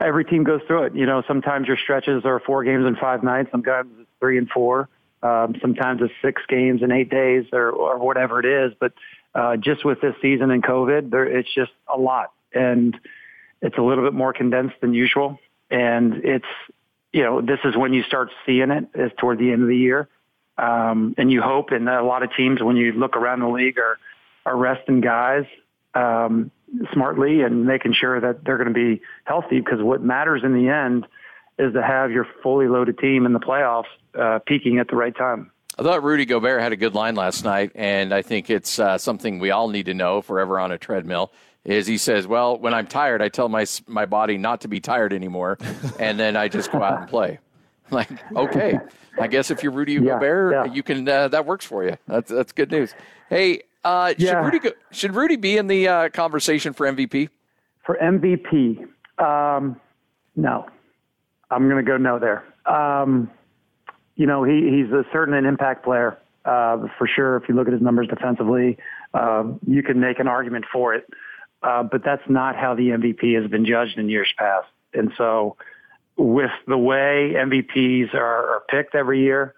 [0.00, 0.94] every team goes through it.
[0.94, 3.50] You know, sometimes your stretches are four games in five nights.
[3.50, 4.88] Sometimes it's three and four.
[5.22, 8.76] Um, sometimes it's six games in eight days, or, or whatever it is.
[8.78, 8.92] But
[9.36, 12.98] uh, just with this season and COVID, there, it's just a lot, and
[13.60, 15.38] it's a little bit more condensed than usual.
[15.70, 16.46] And it's,
[17.12, 19.76] you know, this is when you start seeing it is toward the end of the
[19.76, 20.08] year.
[20.56, 23.78] Um, and you hope, and a lot of teams, when you look around the league,
[23.78, 23.98] are
[24.46, 25.44] are resting guys
[25.94, 26.50] um,
[26.94, 29.58] smartly and making sure that they're going to be healthy.
[29.60, 31.06] Because what matters in the end
[31.58, 33.84] is to have your fully loaded team in the playoffs
[34.18, 35.50] uh, peaking at the right time.
[35.78, 38.96] I thought Rudy Gobert had a good line last night, and I think it's uh,
[38.96, 41.32] something we all need to know if we're ever on a treadmill.
[41.64, 44.80] Is he says, "Well, when I'm tired, I tell my my body not to be
[44.80, 45.58] tired anymore,
[45.98, 47.38] and then I just go out and play."
[47.90, 48.80] Like, okay,
[49.16, 50.72] I guess if you're Rudy Yeah, Gobert, yeah.
[50.74, 51.96] you can uh, that works for you.
[52.08, 52.92] That's that's good news.
[53.30, 57.28] Hey, uh, should Rudy go, should Rudy be in the uh, conversation for MVP?
[57.84, 58.86] For MVP,
[59.22, 59.80] um,
[60.34, 60.66] no.
[61.50, 62.42] I'm going to go no there.
[62.66, 63.30] Um,
[64.16, 67.36] you know, he, he's a certain an impact player uh, for sure.
[67.36, 68.78] If you look at his numbers defensively,
[69.14, 71.08] uh, you can make an argument for it.
[71.62, 74.68] Uh, but that's not how the MVP has been judged in years past.
[74.94, 75.56] And so,
[76.16, 79.54] with the way MVPs are, are picked every year,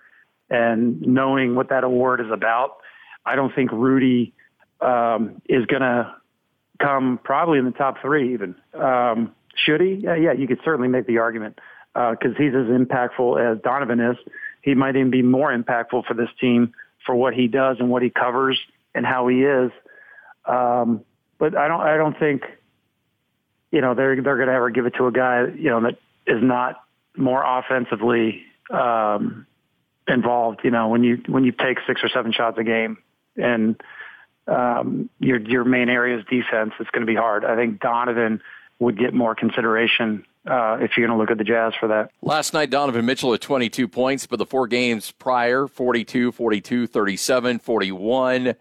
[0.50, 2.78] and knowing what that award is about,
[3.26, 4.32] I don't think Rudy
[4.80, 6.14] um, is going to
[6.80, 8.54] come probably in the top three even.
[8.74, 9.94] Um, should he?
[9.94, 11.58] Yeah, yeah, you could certainly make the argument
[11.94, 14.16] because he's as impactful as Donovan is.
[14.68, 16.74] He might even be more impactful for this team
[17.06, 18.58] for what he does and what he covers
[18.94, 19.70] and how he is.
[20.44, 21.04] Um,
[21.38, 22.42] but I don't, I don't think,
[23.70, 25.98] you know, they're they're going to ever give it to a guy, you know, that
[26.26, 26.84] is not
[27.16, 29.46] more offensively um,
[30.06, 30.60] involved.
[30.64, 32.98] You know, when you when you take six or seven shots a game,
[33.36, 33.80] and
[34.46, 37.42] um, your your main area is defense, it's going to be hard.
[37.46, 38.42] I think Donovan
[38.80, 42.10] would get more consideration uh, if you're going to look at the Jazz for that.
[42.22, 47.58] Last night, Donovan Mitchell at 22 points, but the four games prior 42, 42, 37,
[47.58, 48.54] 41.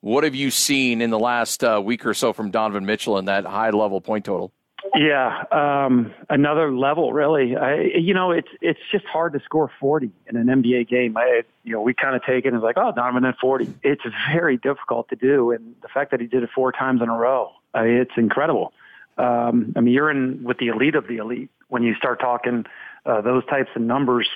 [0.00, 3.24] What have you seen in the last uh, week or so from Donovan Mitchell in
[3.24, 4.52] that high level point total?
[4.94, 7.56] Yeah, um, another level, really.
[7.56, 11.16] I, you know, it's it's just hard to score 40 in an NBA game.
[11.16, 13.74] I, you know, we kind of take it as like, oh, Donovan at 40.
[13.82, 17.08] It's very difficult to do, and the fact that he did it four times in
[17.08, 18.72] a row, I mean, it's incredible.
[19.16, 22.64] Um, I mean, you're in with the elite of the elite when you start talking
[23.06, 24.28] uh, those types of numbers.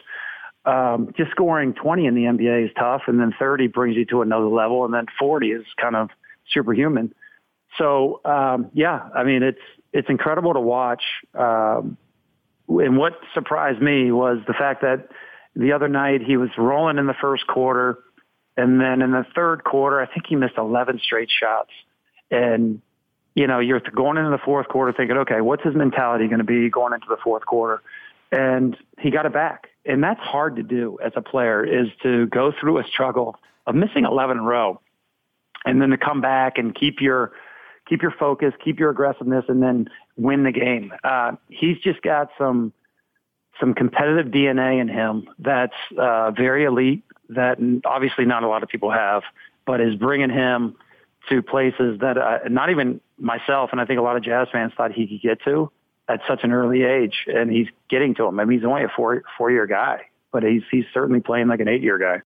[0.65, 4.23] Um, just scoring 20 in the NBA is tough, and then 30 brings you to
[4.23, 6.11] another level, and then 40 is kind of
[6.53, 7.15] superhuman.
[7.77, 9.61] So, um, yeah, I mean, it's
[9.93, 11.03] it's incredible to watch.
[11.35, 11.97] Um,
[12.69, 15.09] and what surprised me was the fact that
[15.57, 17.99] the other night he was rolling in the first quarter,
[18.57, 21.71] and then in the third quarter, I think he missed 11 straight shots.
[22.31, 22.83] And
[23.39, 26.45] you know, you're going into the fourth quarter thinking, okay, what's his mentality going to
[26.45, 27.81] be going into the fourth quarter?
[28.33, 29.69] And he got it back.
[29.87, 33.77] And that's hard to do as a player is to go through a struggle of
[33.77, 34.81] missing 11 in a row
[35.65, 37.31] and then to come back and keep your,
[37.89, 40.93] keep your focus, keep your aggressiveness, and then win the game.
[41.05, 42.73] Uh, he's just got some,
[43.61, 48.69] some competitive DNA in him that's uh, very elite that obviously not a lot of
[48.69, 49.23] people have,
[49.65, 50.75] but is bringing him
[51.29, 54.73] to places that uh, not even myself and I think a lot of jazz fans
[54.77, 55.71] thought he could get to
[56.09, 58.41] at such an early age, and he's getting to them.
[58.41, 61.61] I mean, he's only a four four year guy, but he's he's certainly playing like
[61.61, 62.23] an eight year guy.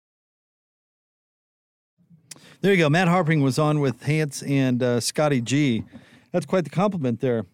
[2.62, 2.88] There you go.
[2.88, 5.84] Matt Harpring was on with Hans and uh, Scotty G.
[6.32, 7.44] That's quite the compliment there.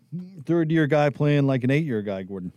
[0.44, 2.52] Third year guy playing like an eight year guy, Gordon.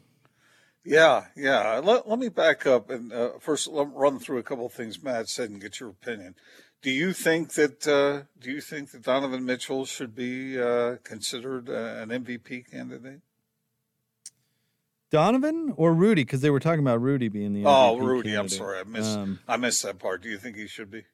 [0.84, 1.82] Yeah, yeah.
[1.84, 5.02] Let, let me back up and uh, first let run through a couple of things
[5.02, 6.36] Matt said and get your opinion.
[6.86, 11.68] Do you think that uh, do you think that Donovan Mitchell should be uh, considered
[11.68, 13.22] uh, an MVP candidate?
[15.10, 16.24] Donovan or Rudy?
[16.24, 18.34] Because they were talking about Rudy being the MVP oh Rudy.
[18.34, 18.40] Candidate.
[18.40, 20.22] I'm sorry, I missed Um, I missed that part.
[20.22, 21.06] Do you think he should be?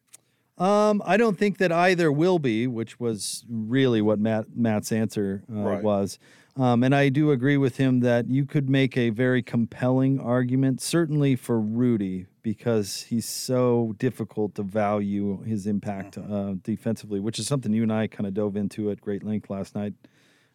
[0.57, 5.41] Um, I don't think that either will be, which was really what Matt Matt's answer
[5.49, 5.81] uh, Right.
[5.81, 6.19] was.
[6.57, 10.81] Um, and I do agree with him that you could make a very compelling argument,
[10.81, 17.47] certainly for Rudy, because he's so difficult to value his impact uh, defensively, which is
[17.47, 19.93] something you and I kind of dove into at great length last night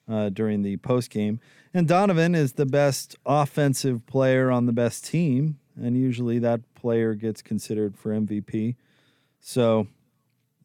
[0.09, 1.41] uh, during the post game.
[1.73, 7.15] And Donovan is the best offensive player on the best team, and usually that player
[7.15, 8.77] gets considered for MVP.
[9.41, 9.87] So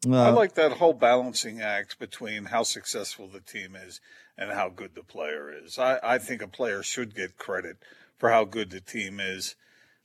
[0.08, 4.00] uh, I like that whole balancing act between how successful the team is
[4.36, 5.78] and how good the player is.
[5.78, 7.76] I, I think a player should get credit
[8.18, 9.54] for how good the team is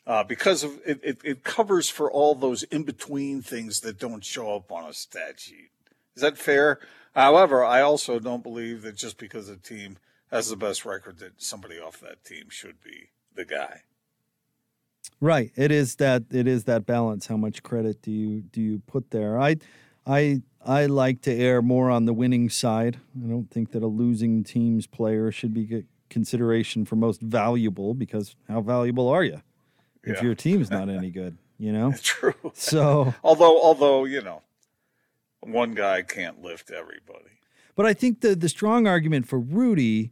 [0.07, 4.23] uh, because of it, it, it covers for all those in between things that don't
[4.23, 5.69] show up on a stat sheet.
[6.15, 6.79] Is that fair?
[7.13, 9.97] However, I also don't believe that just because a team
[10.31, 13.81] has the best record that somebody off that team should be the guy.
[15.19, 15.51] Right.
[15.55, 17.27] It is that it is that balance.
[17.27, 19.39] How much credit do you do you put there?
[19.39, 19.57] I
[20.05, 22.97] I I like to err more on the winning side.
[23.23, 28.35] I don't think that a losing team's player should be consideration for most valuable because
[28.47, 29.41] how valuable are you
[30.07, 30.23] if Yeah.
[30.23, 31.93] your team's not any good, you know?
[32.01, 32.33] True.
[32.53, 34.41] So although although you know,
[35.41, 37.31] one guy can't lift everybody.
[37.75, 40.11] But I think the the strong argument for Rudy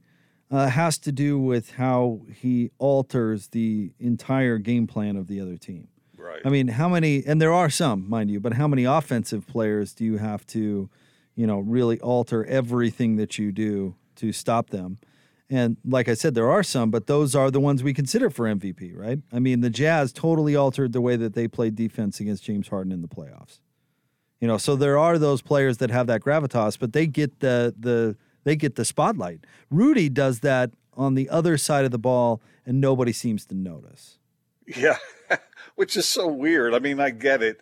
[0.52, 5.58] uh, has to do with how he alters the entire game plan of the other
[5.58, 5.88] team.
[6.18, 6.42] Right.
[6.46, 7.24] I mean, how many?
[7.26, 10.90] And there are some, mind you, but how many offensive players do you have to,
[11.36, 15.00] you know, really alter everything that you do to stop them?
[15.50, 18.46] And like I said, there are some, but those are the ones we consider for
[18.46, 19.20] MVP, right?
[19.32, 22.92] I mean, the Jazz totally altered the way that they played defense against James Harden
[22.92, 23.60] in the playoffs.
[24.40, 27.74] You know, so there are those players that have that gravitas, but they get the
[27.78, 29.46] the they get the spotlight.
[29.70, 34.18] Rudy does that on the other side of the ball, and nobody seems to notice.
[34.68, 34.98] Yeah,
[35.76, 36.74] which is so weird.
[36.74, 37.62] I mean, I get it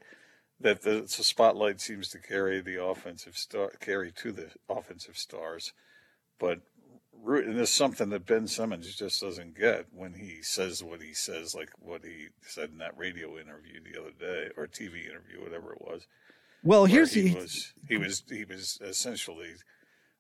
[0.60, 5.74] that the, the spotlight seems to carry the offensive star, carry to the offensive stars,
[6.40, 6.62] but
[7.24, 11.14] Ru- and there's something that Ben Simmons just doesn't get when he says what he
[11.14, 15.42] says, like what he said in that radio interview the other day or TV interview,
[15.42, 16.06] whatever it was.
[16.64, 19.52] Well, here's he the- was he was he was essentially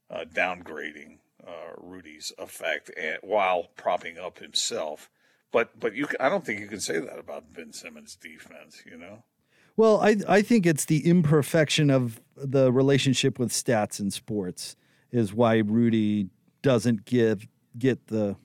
[0.09, 5.09] uh, downgrading uh, Rudy's effect and, while propping up himself.
[5.51, 8.81] But but you, I don't think you can say that about Ben Simmons' defense.
[8.89, 9.23] You know,
[9.77, 14.75] Well, I I think it's the imperfection of the relationship with stats in sports
[15.11, 16.29] is why Rudy
[16.63, 17.45] doesn't give
[17.77, 18.35] get the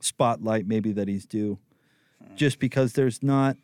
[0.00, 1.58] spotlight maybe that he's due,
[2.34, 3.56] just because there's not.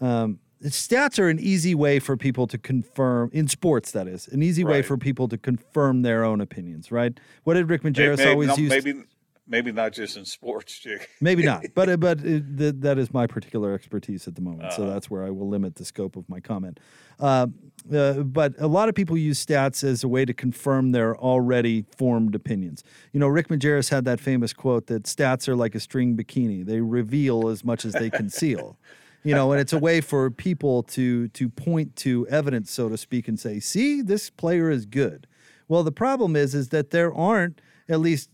[0.00, 3.92] Um, stats are an easy way for people to confirm in sports.
[3.92, 6.90] That is an easy way for people to confirm their own opinions.
[6.90, 7.18] Right?
[7.44, 8.70] What did Rick Majerus always no, use?
[8.70, 9.02] maybe
[9.46, 11.08] maybe not just in sports, Jake.
[11.20, 14.72] Maybe not, but uh, but it, th- that is my particular expertise at the moment,
[14.72, 14.92] so Uh-huh.
[14.92, 16.78] that's where I will limit the scope of my comment.
[17.20, 17.46] Uh,
[17.92, 21.84] uh, but a lot of people use stats as a way to confirm their already
[21.96, 22.84] formed opinions.
[23.12, 26.64] You know, Rick Majerus had that famous quote that stats are like a string bikini;
[26.64, 28.76] they reveal as much as they conceal.
[29.24, 32.96] you know, and it's a way for people to to point to evidence, so to
[32.96, 35.26] speak, and say, "See, this player is good."
[35.68, 38.30] Well, the problem is, is that there aren't at least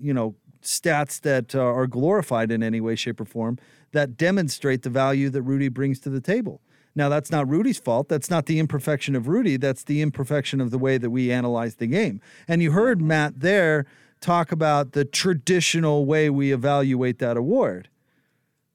[0.00, 3.58] you know stats that uh, are glorified in any way shape or form
[3.92, 6.60] that demonstrate the value that rudy brings to the table.
[6.94, 8.08] Now that's not rudy's fault.
[8.08, 9.56] That's not the imperfection of rudy.
[9.56, 12.20] That's the imperfection of the way that we analyze the game.
[12.48, 13.86] And you heard matt there
[14.20, 17.88] talk about the traditional way we evaluate that award.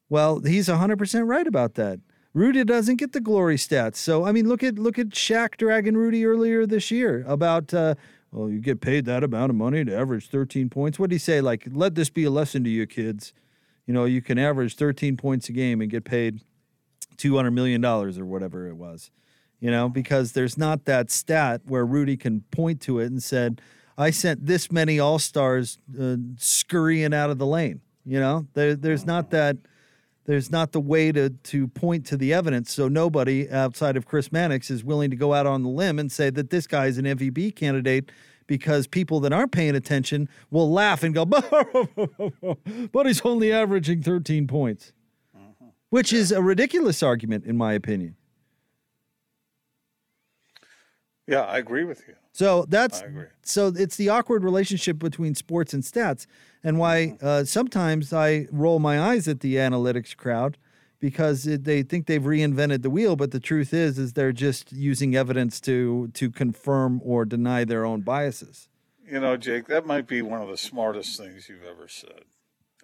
[0.09, 1.99] Well he's 100% right about that.
[2.33, 3.97] Rudy doesn't get the glory stats.
[3.97, 7.95] So I mean, look at look at Shaq dragging Rudy earlier this year about uh,
[8.31, 10.97] well, you get paid that amount of money to average 13 points.
[10.97, 11.41] What did he say?
[11.41, 13.33] Like, let this be a lesson to you kids.
[13.85, 16.41] You know, you can average 13 points a game and get paid
[17.17, 19.11] 200 million dollars or whatever it was.
[19.59, 23.61] You know, because there's not that stat where Rudy can point to it and said,
[23.95, 28.75] "I sent this many All Stars uh, scurrying out of the lane." You know, there,
[28.75, 29.57] there's not that
[30.25, 32.73] there's not the way to to point to the evidence.
[32.73, 36.11] So nobody outside of Chris Mannix is willing to go out on the limb and
[36.11, 38.11] say that this guy is an MVP candidate
[38.47, 41.25] because people that aren't paying attention will laugh and go,
[42.91, 44.91] but he's only averaging 13 points,
[45.37, 45.67] mm-hmm.
[45.89, 48.15] which is a ridiculous argument in my opinion.
[51.31, 52.15] Yeah, I agree with you.
[52.33, 53.25] So that's I agree.
[53.41, 56.25] so it's the awkward relationship between sports and stats,
[56.61, 60.57] and why uh, sometimes I roll my eyes at the analytics crowd
[60.99, 64.73] because it, they think they've reinvented the wheel, but the truth is, is they're just
[64.73, 68.67] using evidence to to confirm or deny their own biases.
[69.09, 72.25] You know, Jake, that might be one of the smartest things you've ever said.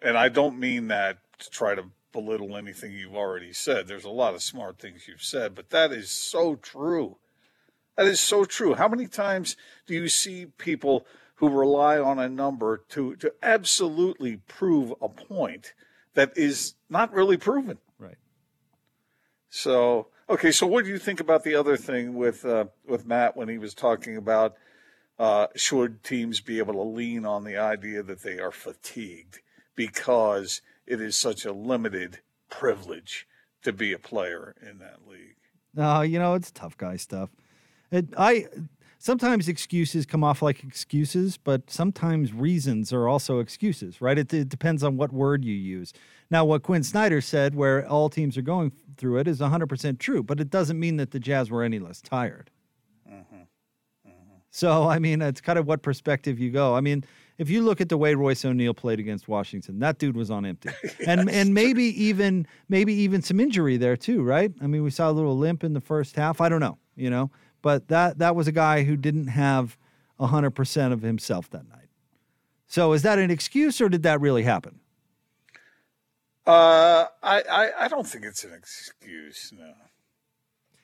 [0.02, 1.84] And I don't mean that to try to
[2.14, 3.88] belittle anything you've already said.
[3.88, 7.18] There's a lot of smart things you've said, but that is so true.
[7.98, 8.76] That is so true.
[8.76, 14.38] How many times do you see people who rely on a number to, to absolutely
[14.48, 15.74] prove a point
[16.14, 17.80] that is not really proven?
[17.98, 18.18] Right.
[19.50, 23.36] So, okay, so what do you think about the other thing with uh, with Matt
[23.36, 24.56] when he was talking about
[25.18, 29.40] uh, should teams be able to lean on the idea that they are fatigued
[29.76, 32.20] because it is such a limited
[32.50, 33.28] privilege
[33.64, 35.38] to be a player in that league?
[35.74, 37.30] No, you know it's tough guy stuff.
[37.92, 38.48] It, I
[39.00, 44.18] sometimes excuses come off like excuses, but sometimes reasons are also excuses, right?
[44.18, 45.94] It, it depends on what word you use.
[46.30, 50.24] Now, what Quin Snyder said, where all teams are going through it, is 100% true,
[50.24, 52.50] but it doesn't mean that the Jazz were any less tired.
[53.10, 53.36] Mm-hmm.
[53.36, 54.38] Mm-hmm.
[54.52, 56.76] So, I mean, it's kind of what perspective you go.
[56.76, 57.06] I mean,
[57.38, 60.46] if you look at the way Royce O'Neale played against Washington, that dude was on
[60.46, 60.70] empty,
[61.08, 64.52] and and maybe even maybe even some injury there too, right?
[64.60, 66.42] I mean, we saw a little limp in the first half.
[66.42, 67.30] I don't know, you know,
[67.62, 69.78] but that that was a guy who didn't have
[70.20, 71.90] hundred percent of himself that night.
[72.68, 74.80] So, is that an excuse, or did that really happen?
[76.46, 79.54] Uh, I, I I don't think it's an excuse.
[79.58, 79.74] No.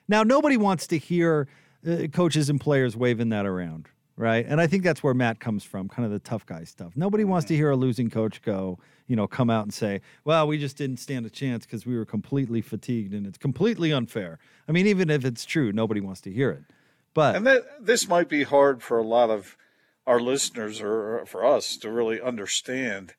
[0.08, 1.48] Now, nobody wants to hear
[1.88, 4.46] uh, coaches and players waving that around, right?
[4.48, 6.94] And I think that's where Matt comes from, kind of the tough guy stuff.
[6.96, 10.48] Nobody wants to hear a losing coach go, you know, come out and say, well,
[10.48, 14.40] we just didn't stand a chance because we were completely fatigued and it's completely unfair.
[14.68, 16.64] I mean, even if it's true, nobody wants to hear it.
[17.14, 19.58] But And that this might be hard for a lot of
[20.06, 23.14] our listeners or or for us to really understand.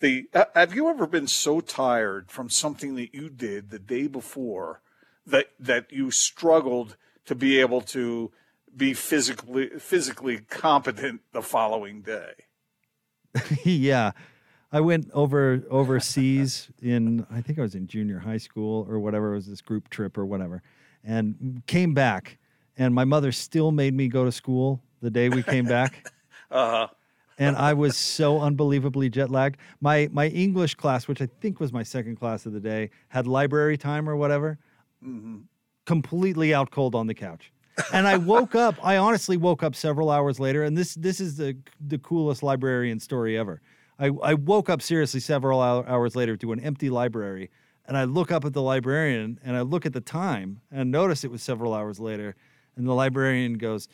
[0.00, 4.80] The have you ever been so tired from something that you did the day before
[5.26, 6.96] that that you struggled
[7.26, 8.32] to be able to
[8.76, 12.32] be physically physically competent the following day?
[13.64, 14.12] yeah.
[14.72, 19.32] I went over overseas in I think I was in junior high school or whatever.
[19.32, 20.62] It was this group trip or whatever,
[21.02, 22.38] and came back.
[22.76, 26.06] And my mother still made me go to school the day we came back.
[26.52, 26.88] Uh-huh.
[27.38, 29.56] and I was so unbelievably jet lagged.
[29.80, 33.28] My my English class, which I think was my second class of the day, had
[33.28, 34.58] library time or whatever.
[35.00, 35.42] Mm-hmm.
[35.86, 37.52] Completely out cold on the couch.
[37.92, 38.76] And I woke up.
[38.82, 43.00] I honestly woke up several hours later, and this this is the the coolest librarian
[43.00, 43.60] story ever.
[43.98, 47.50] I, I woke up seriously several hours later to an empty library,
[47.86, 51.22] and I look up at the librarian and I look at the time and notice
[51.22, 52.34] it was several hours later,
[52.76, 53.88] and the librarian goes,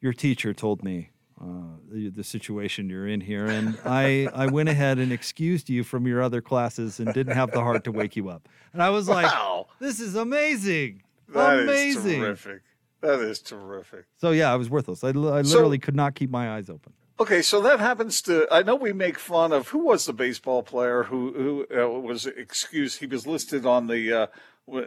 [0.00, 1.10] "Your teacher told me
[1.40, 5.84] uh, the, the situation you're in here, and I I went ahead and excused you
[5.84, 8.90] from your other classes and didn't have the heart to wake you up." And I
[8.90, 9.68] was like, Wow.
[9.78, 11.02] This is amazing.
[11.28, 12.20] That is amazing.
[12.20, 12.62] terrific.
[13.00, 14.06] That is terrific.
[14.16, 15.04] So yeah, I was worthless.
[15.04, 15.22] I, I So-
[15.58, 16.92] literally could not keep my eyes open.
[17.18, 18.46] Okay, so that happens to.
[18.50, 21.32] I know we make fun of who was the baseball player who
[21.70, 23.00] who uh, was excused.
[23.00, 24.26] He was listed on the uh,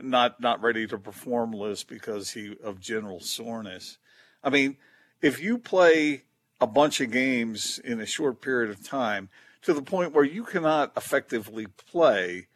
[0.03, 3.97] not not ready to perform list because he of general soreness.
[4.43, 4.77] I mean,
[5.23, 6.23] if you play
[6.61, 9.29] a bunch of games in a short period of time
[9.63, 12.47] to the point where you cannot effectively play,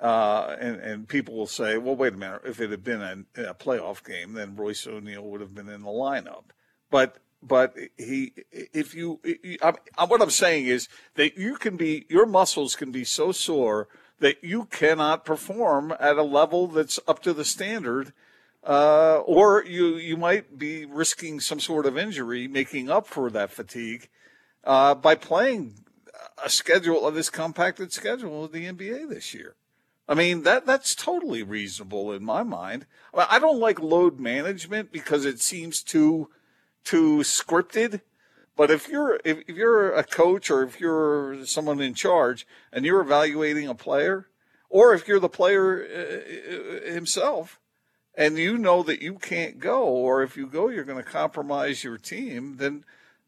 [0.00, 3.42] uh, and and people will say, well, wait a minute, if it had been a,
[3.50, 6.44] a playoff game, then Royce O'Neale would have been in the lineup.
[6.90, 9.20] But but he, if you,
[9.62, 13.32] I, I, what I'm saying is that you can be, your muscles can be so
[13.32, 13.88] sore
[14.20, 18.12] that you cannot perform at a level that's up to the standard,
[18.66, 23.50] uh, or you you might be risking some sort of injury, making up for that
[23.50, 24.08] fatigue
[24.64, 25.74] uh, by playing
[26.42, 29.54] a schedule of this compacted schedule of the NBA this year.
[30.06, 32.86] I mean that that's totally reasonable in my mind.
[33.14, 36.28] I don't like load management because it seems too
[36.84, 38.02] too scripted.
[38.56, 42.84] But if you're if, if you're a coach or if you're someone in charge and
[42.84, 44.28] you're evaluating a player,
[44.68, 47.58] or if you're the player uh, himself,
[48.16, 51.82] and you know that you can't go, or if you go, you're going to compromise
[51.82, 52.84] your team, then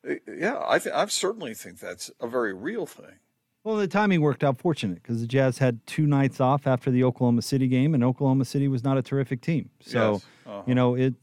[0.09, 3.19] uh, yeah, I th- I certainly think that's a very real thing.
[3.67, 7.03] Well, the timing worked out fortunate because the Jazz had two nights off after the
[7.03, 9.71] Oklahoma City game, and Oklahoma City was not a terrific team.
[9.81, 10.27] So, Yes.
[10.47, 10.63] Uh-huh.
[10.69, 11.15] you know, it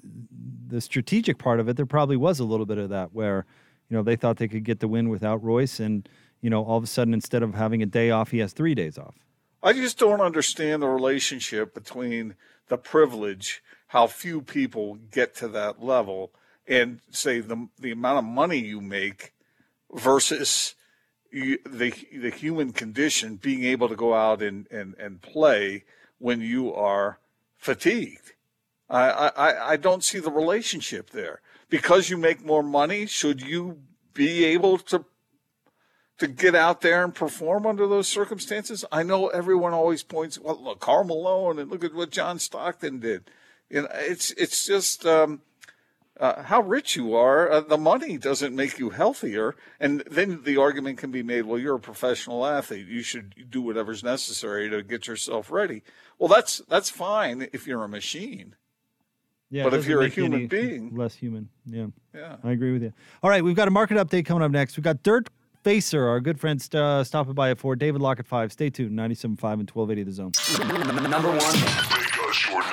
[0.67, 3.45] the strategic part of it, there probably was a little bit of that where,
[3.87, 6.09] you know, they thought they could get the win without Royce, and
[6.41, 8.75] you know, all of a sudden, instead of having a day off, he has three
[8.75, 9.15] days off.
[9.63, 12.35] I just don't understand the relationship between
[12.67, 16.33] the privilege, how few people get to that level,
[16.67, 19.33] and say the the amount of money you make
[19.93, 20.75] versus
[21.33, 25.83] you, the the human condition being able to go out and, and, and play
[26.19, 27.19] when you are
[27.57, 28.33] fatigued.
[28.89, 31.41] I, I, I don't see the relationship there.
[31.69, 33.79] Because you make more money, should you
[34.13, 35.05] be able to
[36.19, 38.85] to get out there and perform under those circumstances?
[38.91, 42.99] I know everyone always points, well, look, Karl Malone, and look at what John Stockton
[42.99, 43.31] did.
[43.71, 45.41] You know, it's it's just um,
[46.19, 47.51] uh, how rich you are.
[47.51, 51.57] Uh, the money doesn't make you healthier, and then the argument can be made, well,
[51.59, 52.87] you're a professional athlete.
[52.87, 55.81] You should do whatever's necessary to get yourself ready.
[56.19, 58.55] Well, that's that's fine if you're a machine.
[59.49, 61.49] Yeah, But if you're a human being- less human.
[61.65, 61.87] Yeah.
[62.13, 62.37] Yeah.
[62.43, 62.91] I agree with you.
[63.21, 64.77] All right, we've got a market update coming up next.
[64.77, 65.27] We've got Dirk
[65.63, 67.75] Facer, our good friend, st- uh, stopping by at four.
[67.75, 68.51] David Locke at five.
[68.51, 68.97] Stay tuned.
[68.97, 70.31] 97.5 and 1280 The Zone.
[71.09, 72.72] Number one.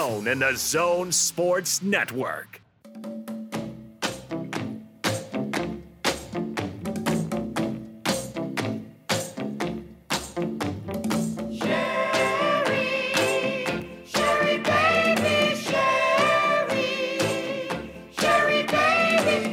[0.00, 2.62] and the Zone Sports Network.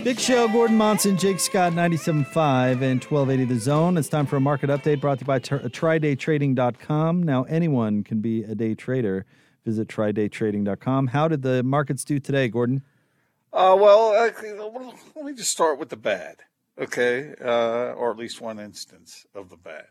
[0.03, 3.97] Big Show, Gordon Monson, Jake Scott, 97.5 and 1280 The Zone.
[3.97, 7.23] It's time for a market update brought to you by Tr- TryDayTrading.com.
[7.23, 9.25] Now, anyone can be a day trader.
[9.68, 11.07] Visit TryDayTrading.com.
[11.07, 12.84] How did the markets do today, Gordon?
[13.51, 14.32] Uh, well, uh,
[15.13, 16.38] let me just start with the bad,
[16.80, 19.88] okay, uh, or at least one instance of the bad.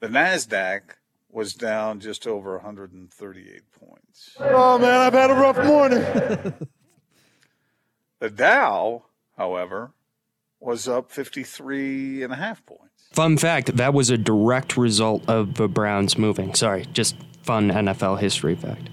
[0.00, 0.80] The Nasdaq
[1.30, 4.36] was down just over 138 points.
[4.40, 6.54] Oh man, I've had a rough morning.
[8.20, 9.02] The Dow,
[9.36, 9.92] however,
[10.58, 13.08] was up 53 and a half points.
[13.12, 16.54] Fun fact that was a direct result of the Browns moving.
[16.54, 18.88] Sorry, just fun NFL history fact.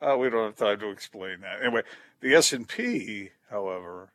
[0.00, 1.62] Uh, we don't have time to explain that.
[1.62, 1.82] Anyway,
[2.20, 4.12] the S&P, however,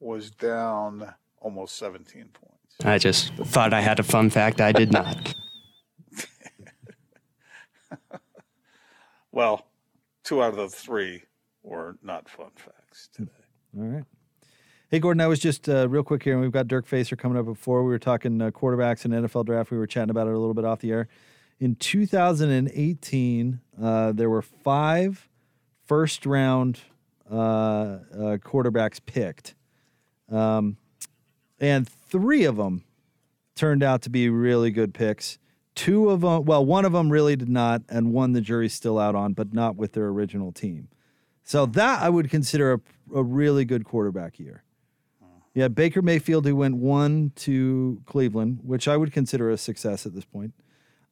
[0.00, 2.54] was down almost 17 points.
[2.84, 4.60] I just thought I had a fun fact.
[4.60, 5.34] I did not.
[9.34, 9.66] Well,
[10.22, 11.24] two out of the three
[11.64, 13.32] were not fun facts today.
[13.76, 14.04] All right.
[14.88, 17.36] Hey, Gordon, I was just uh, real quick here, and we've got Dirk Facer coming
[17.36, 17.82] up before.
[17.82, 19.72] We were talking uh, quarterbacks and NFL draft.
[19.72, 21.08] We were chatting about it a little bit off the air.
[21.60, 25.28] In 2018, uh, there were five
[25.86, 26.80] first round
[27.30, 27.98] uh, uh,
[28.38, 29.54] quarterbacks picked,
[30.30, 30.76] um,
[31.60, 32.84] and three of them
[33.54, 35.38] turned out to be really good picks.
[35.74, 38.98] Two of them, well, one of them really did not, and one the jury's still
[38.98, 40.88] out on, but not with their original team.
[41.42, 42.80] So that I would consider a,
[43.18, 44.64] a really good quarterback year.
[45.54, 50.12] Yeah, Baker Mayfield, who went one to Cleveland, which I would consider a success at
[50.12, 50.52] this point.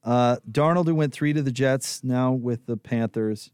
[0.03, 3.51] Uh, Darnold, who went three to the Jets, now with the Panthers.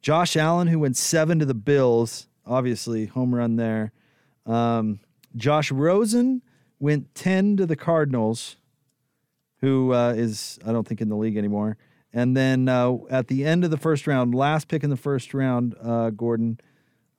[0.00, 3.92] Josh Allen, who went seven to the Bills, obviously home run there.
[4.46, 5.00] Um,
[5.36, 6.42] Josh Rosen
[6.80, 8.56] went 10 to the Cardinals,
[9.60, 11.76] who uh, is, I don't think, in the league anymore.
[12.12, 15.32] And then uh, at the end of the first round, last pick in the first
[15.32, 16.58] round, uh, Gordon,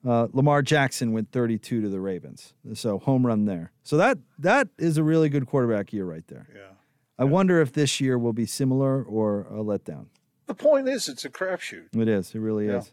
[0.06, 2.54] uh, Lamar Jackson went 32 to the Ravens.
[2.74, 3.72] So home run there.
[3.84, 6.48] So that that is a really good quarterback year right there.
[6.54, 6.73] Yeah.
[7.18, 10.08] I wonder if this year will be similar or a letdown.
[10.48, 11.96] The point is, it's a crapshoot.
[11.96, 12.34] It is.
[12.36, 12.80] It really Yeah.
[12.80, 12.92] is.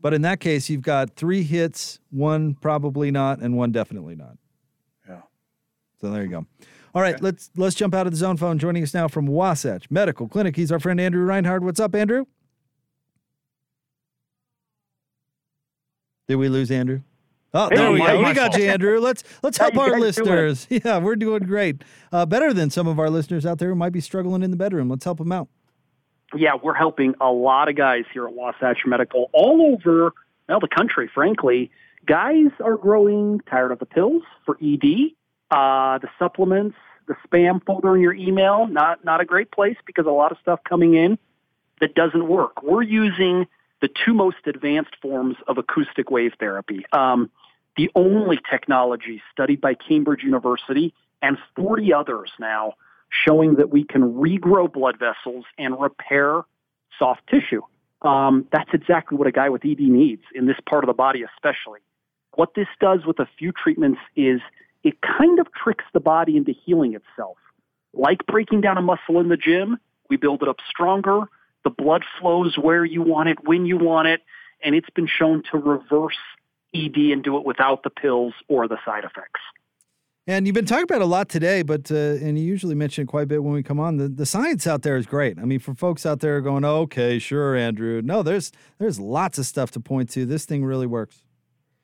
[0.00, 4.36] But in that case, you've got three hits, one probably not, and one definitely not.
[5.08, 5.22] Yeah.
[6.00, 6.46] So there you go.
[6.94, 8.58] All right, let's let's jump out of the zone phone.
[8.58, 11.62] Joining us now from Wasatch Medical Clinic, he's our friend Andrew Reinhardt.
[11.62, 12.24] What's up, Andrew?
[16.26, 17.02] Did we lose Andrew?
[17.54, 18.22] Oh, Hey, there we go.
[18.22, 19.00] We got you, Andrew.
[19.00, 20.66] Let's let's help our listeners.
[20.70, 21.82] Yeah, we're doing great.
[22.12, 24.56] Uh, better than some of our listeners out there who might be struggling in the
[24.56, 24.88] bedroom.
[24.88, 25.48] Let's help them out.
[26.34, 30.12] yeah, we're helping a lot of guys here at Wasatch Medical all over
[30.48, 31.70] well, the country, frankly.
[32.06, 35.12] Guys are growing tired of the pills for ED,
[35.50, 36.76] uh, the supplements,
[37.06, 38.66] the spam folder in your email.
[38.66, 41.18] Not not a great place because a lot of stuff coming in
[41.80, 42.62] that doesn't work.
[42.62, 43.46] We're using
[43.80, 46.84] the two most advanced forms of acoustic wave therapy.
[46.92, 47.30] Um,
[47.76, 52.74] the only technology studied by Cambridge University and 40 others now
[53.10, 56.42] showing that we can regrow blood vessels and repair
[56.98, 57.62] soft tissue.
[58.02, 61.22] Um, that's exactly what a guy with ED needs in this part of the body,
[61.22, 61.80] especially.
[62.34, 64.40] What this does with a few treatments is
[64.84, 67.36] it kind of tricks the body into healing itself.
[67.94, 71.22] Like breaking down a muscle in the gym, we build it up stronger.
[71.64, 74.20] The blood flows where you want it, when you want it,
[74.62, 76.18] and it's been shown to reverse
[76.74, 79.40] ED and do it without the pills or the side effects.
[80.26, 83.04] And you've been talking about it a lot today, but uh, and you usually mention
[83.04, 83.96] it quite a bit when we come on.
[83.96, 85.38] The the science out there is great.
[85.38, 88.02] I mean, for folks out there going, okay, sure, Andrew.
[88.04, 90.26] No, there's there's lots of stuff to point to.
[90.26, 91.22] This thing really works.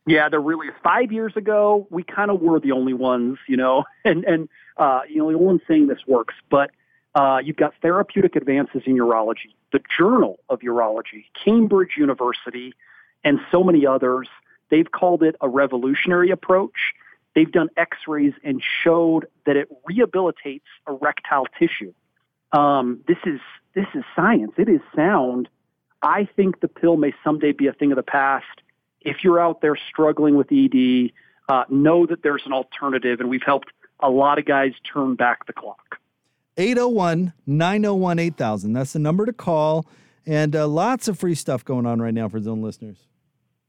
[0.07, 0.75] Yeah, there really is.
[0.83, 5.01] Five years ago, we kind of were the only ones, you know, and and uh,
[5.09, 6.35] you know, the only one saying this works.
[6.51, 6.71] But
[7.15, 12.75] uh, you've got therapeutic advances in urology, the Journal of Urology, Cambridge University,
[13.25, 14.29] and so many others.
[14.71, 16.95] They've called it a revolutionary approach.
[17.35, 21.93] They've done X-rays and showed that it rehabilitates erectile tissue.
[22.53, 23.41] Um, this is
[23.75, 24.53] this is science.
[24.59, 25.49] It is sound.
[26.03, 28.63] I think the pill may someday be a thing of the past.
[29.01, 31.11] If you're out there struggling with ED,
[31.49, 35.47] uh, know that there's an alternative, and we've helped a lot of guys turn back
[35.47, 35.99] the clock.
[36.57, 38.73] 801 901 8000.
[38.73, 39.87] That's the number to call.
[40.27, 42.99] And uh, lots of free stuff going on right now for Zone listeners.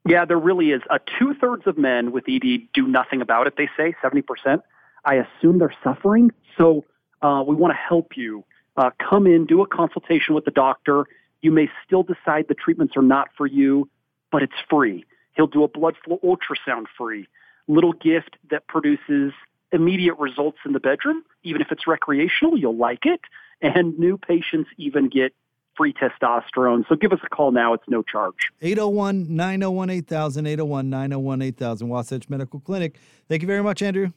[0.08, 0.82] Yeah, there really is.
[0.90, 3.56] Uh, Two thirds of men with ED do nothing about it.
[3.58, 4.62] They say seventy percent.
[5.04, 6.86] I assume they're suffering, so
[7.22, 8.44] uh, we want to help you.
[8.78, 11.06] Uh, come in, do a consultation with the doctor.
[11.42, 13.90] You may still decide the treatments are not for you,
[14.32, 15.06] but it's free.
[15.36, 17.28] He'll do a blood flow ultrasound free.
[17.68, 19.34] Little gift that produces
[19.76, 21.24] immediate results in the bedroom.
[21.44, 23.22] Even if it's recreational, you'll like it.
[23.62, 25.34] And new patients even get
[25.78, 26.88] free testosterone.
[26.88, 27.74] So give us a call now.
[27.74, 28.52] It's no charge.
[28.62, 30.48] 801 901 8000.
[30.48, 31.90] 801 901 8000.
[31.90, 32.98] Wasatch Medical Clinic.
[33.28, 34.12] Thank you very much, Andrew.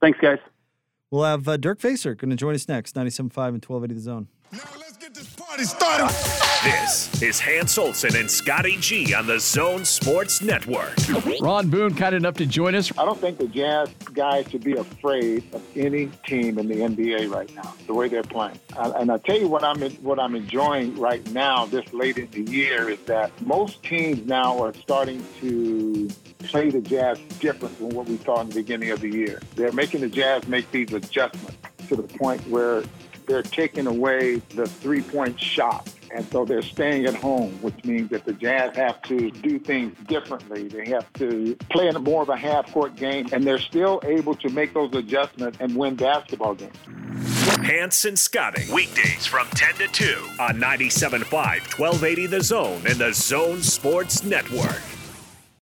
[0.00, 0.38] Thanks, guys.
[1.10, 4.28] We'll have uh, Dirk Facer going to join us next, 97.5 and 1280 The Zone.
[4.50, 6.08] Party started.
[6.64, 10.92] This is Hans Olsen and Scotty G on the Zone Sports Network.
[11.40, 12.90] Ron Boone, kind enough to join us.
[12.98, 17.32] I don't think the Jazz guys should be afraid of any team in the NBA
[17.32, 18.58] right now, the way they're playing.
[18.76, 22.28] And and I tell you what I'm what I'm enjoying right now, this late in
[22.32, 26.08] the year, is that most teams now are starting to
[26.40, 29.40] play the Jazz different than what we saw in the beginning of the year.
[29.54, 31.56] They're making the Jazz make these adjustments
[31.88, 32.82] to the point where
[33.30, 35.88] they're taking away the three-point shot.
[36.12, 39.96] And so they're staying at home, which means that the Jazz have to do things
[40.08, 40.66] differently.
[40.66, 44.48] They have to play in more of a half-court game, and they're still able to
[44.50, 46.76] make those adjustments and win basketball games.
[47.62, 48.66] Hans and Scotty.
[48.74, 50.04] Weekdays from 10 to 2
[50.40, 54.82] on 97.5, 1280 The Zone and the Zone Sports Network.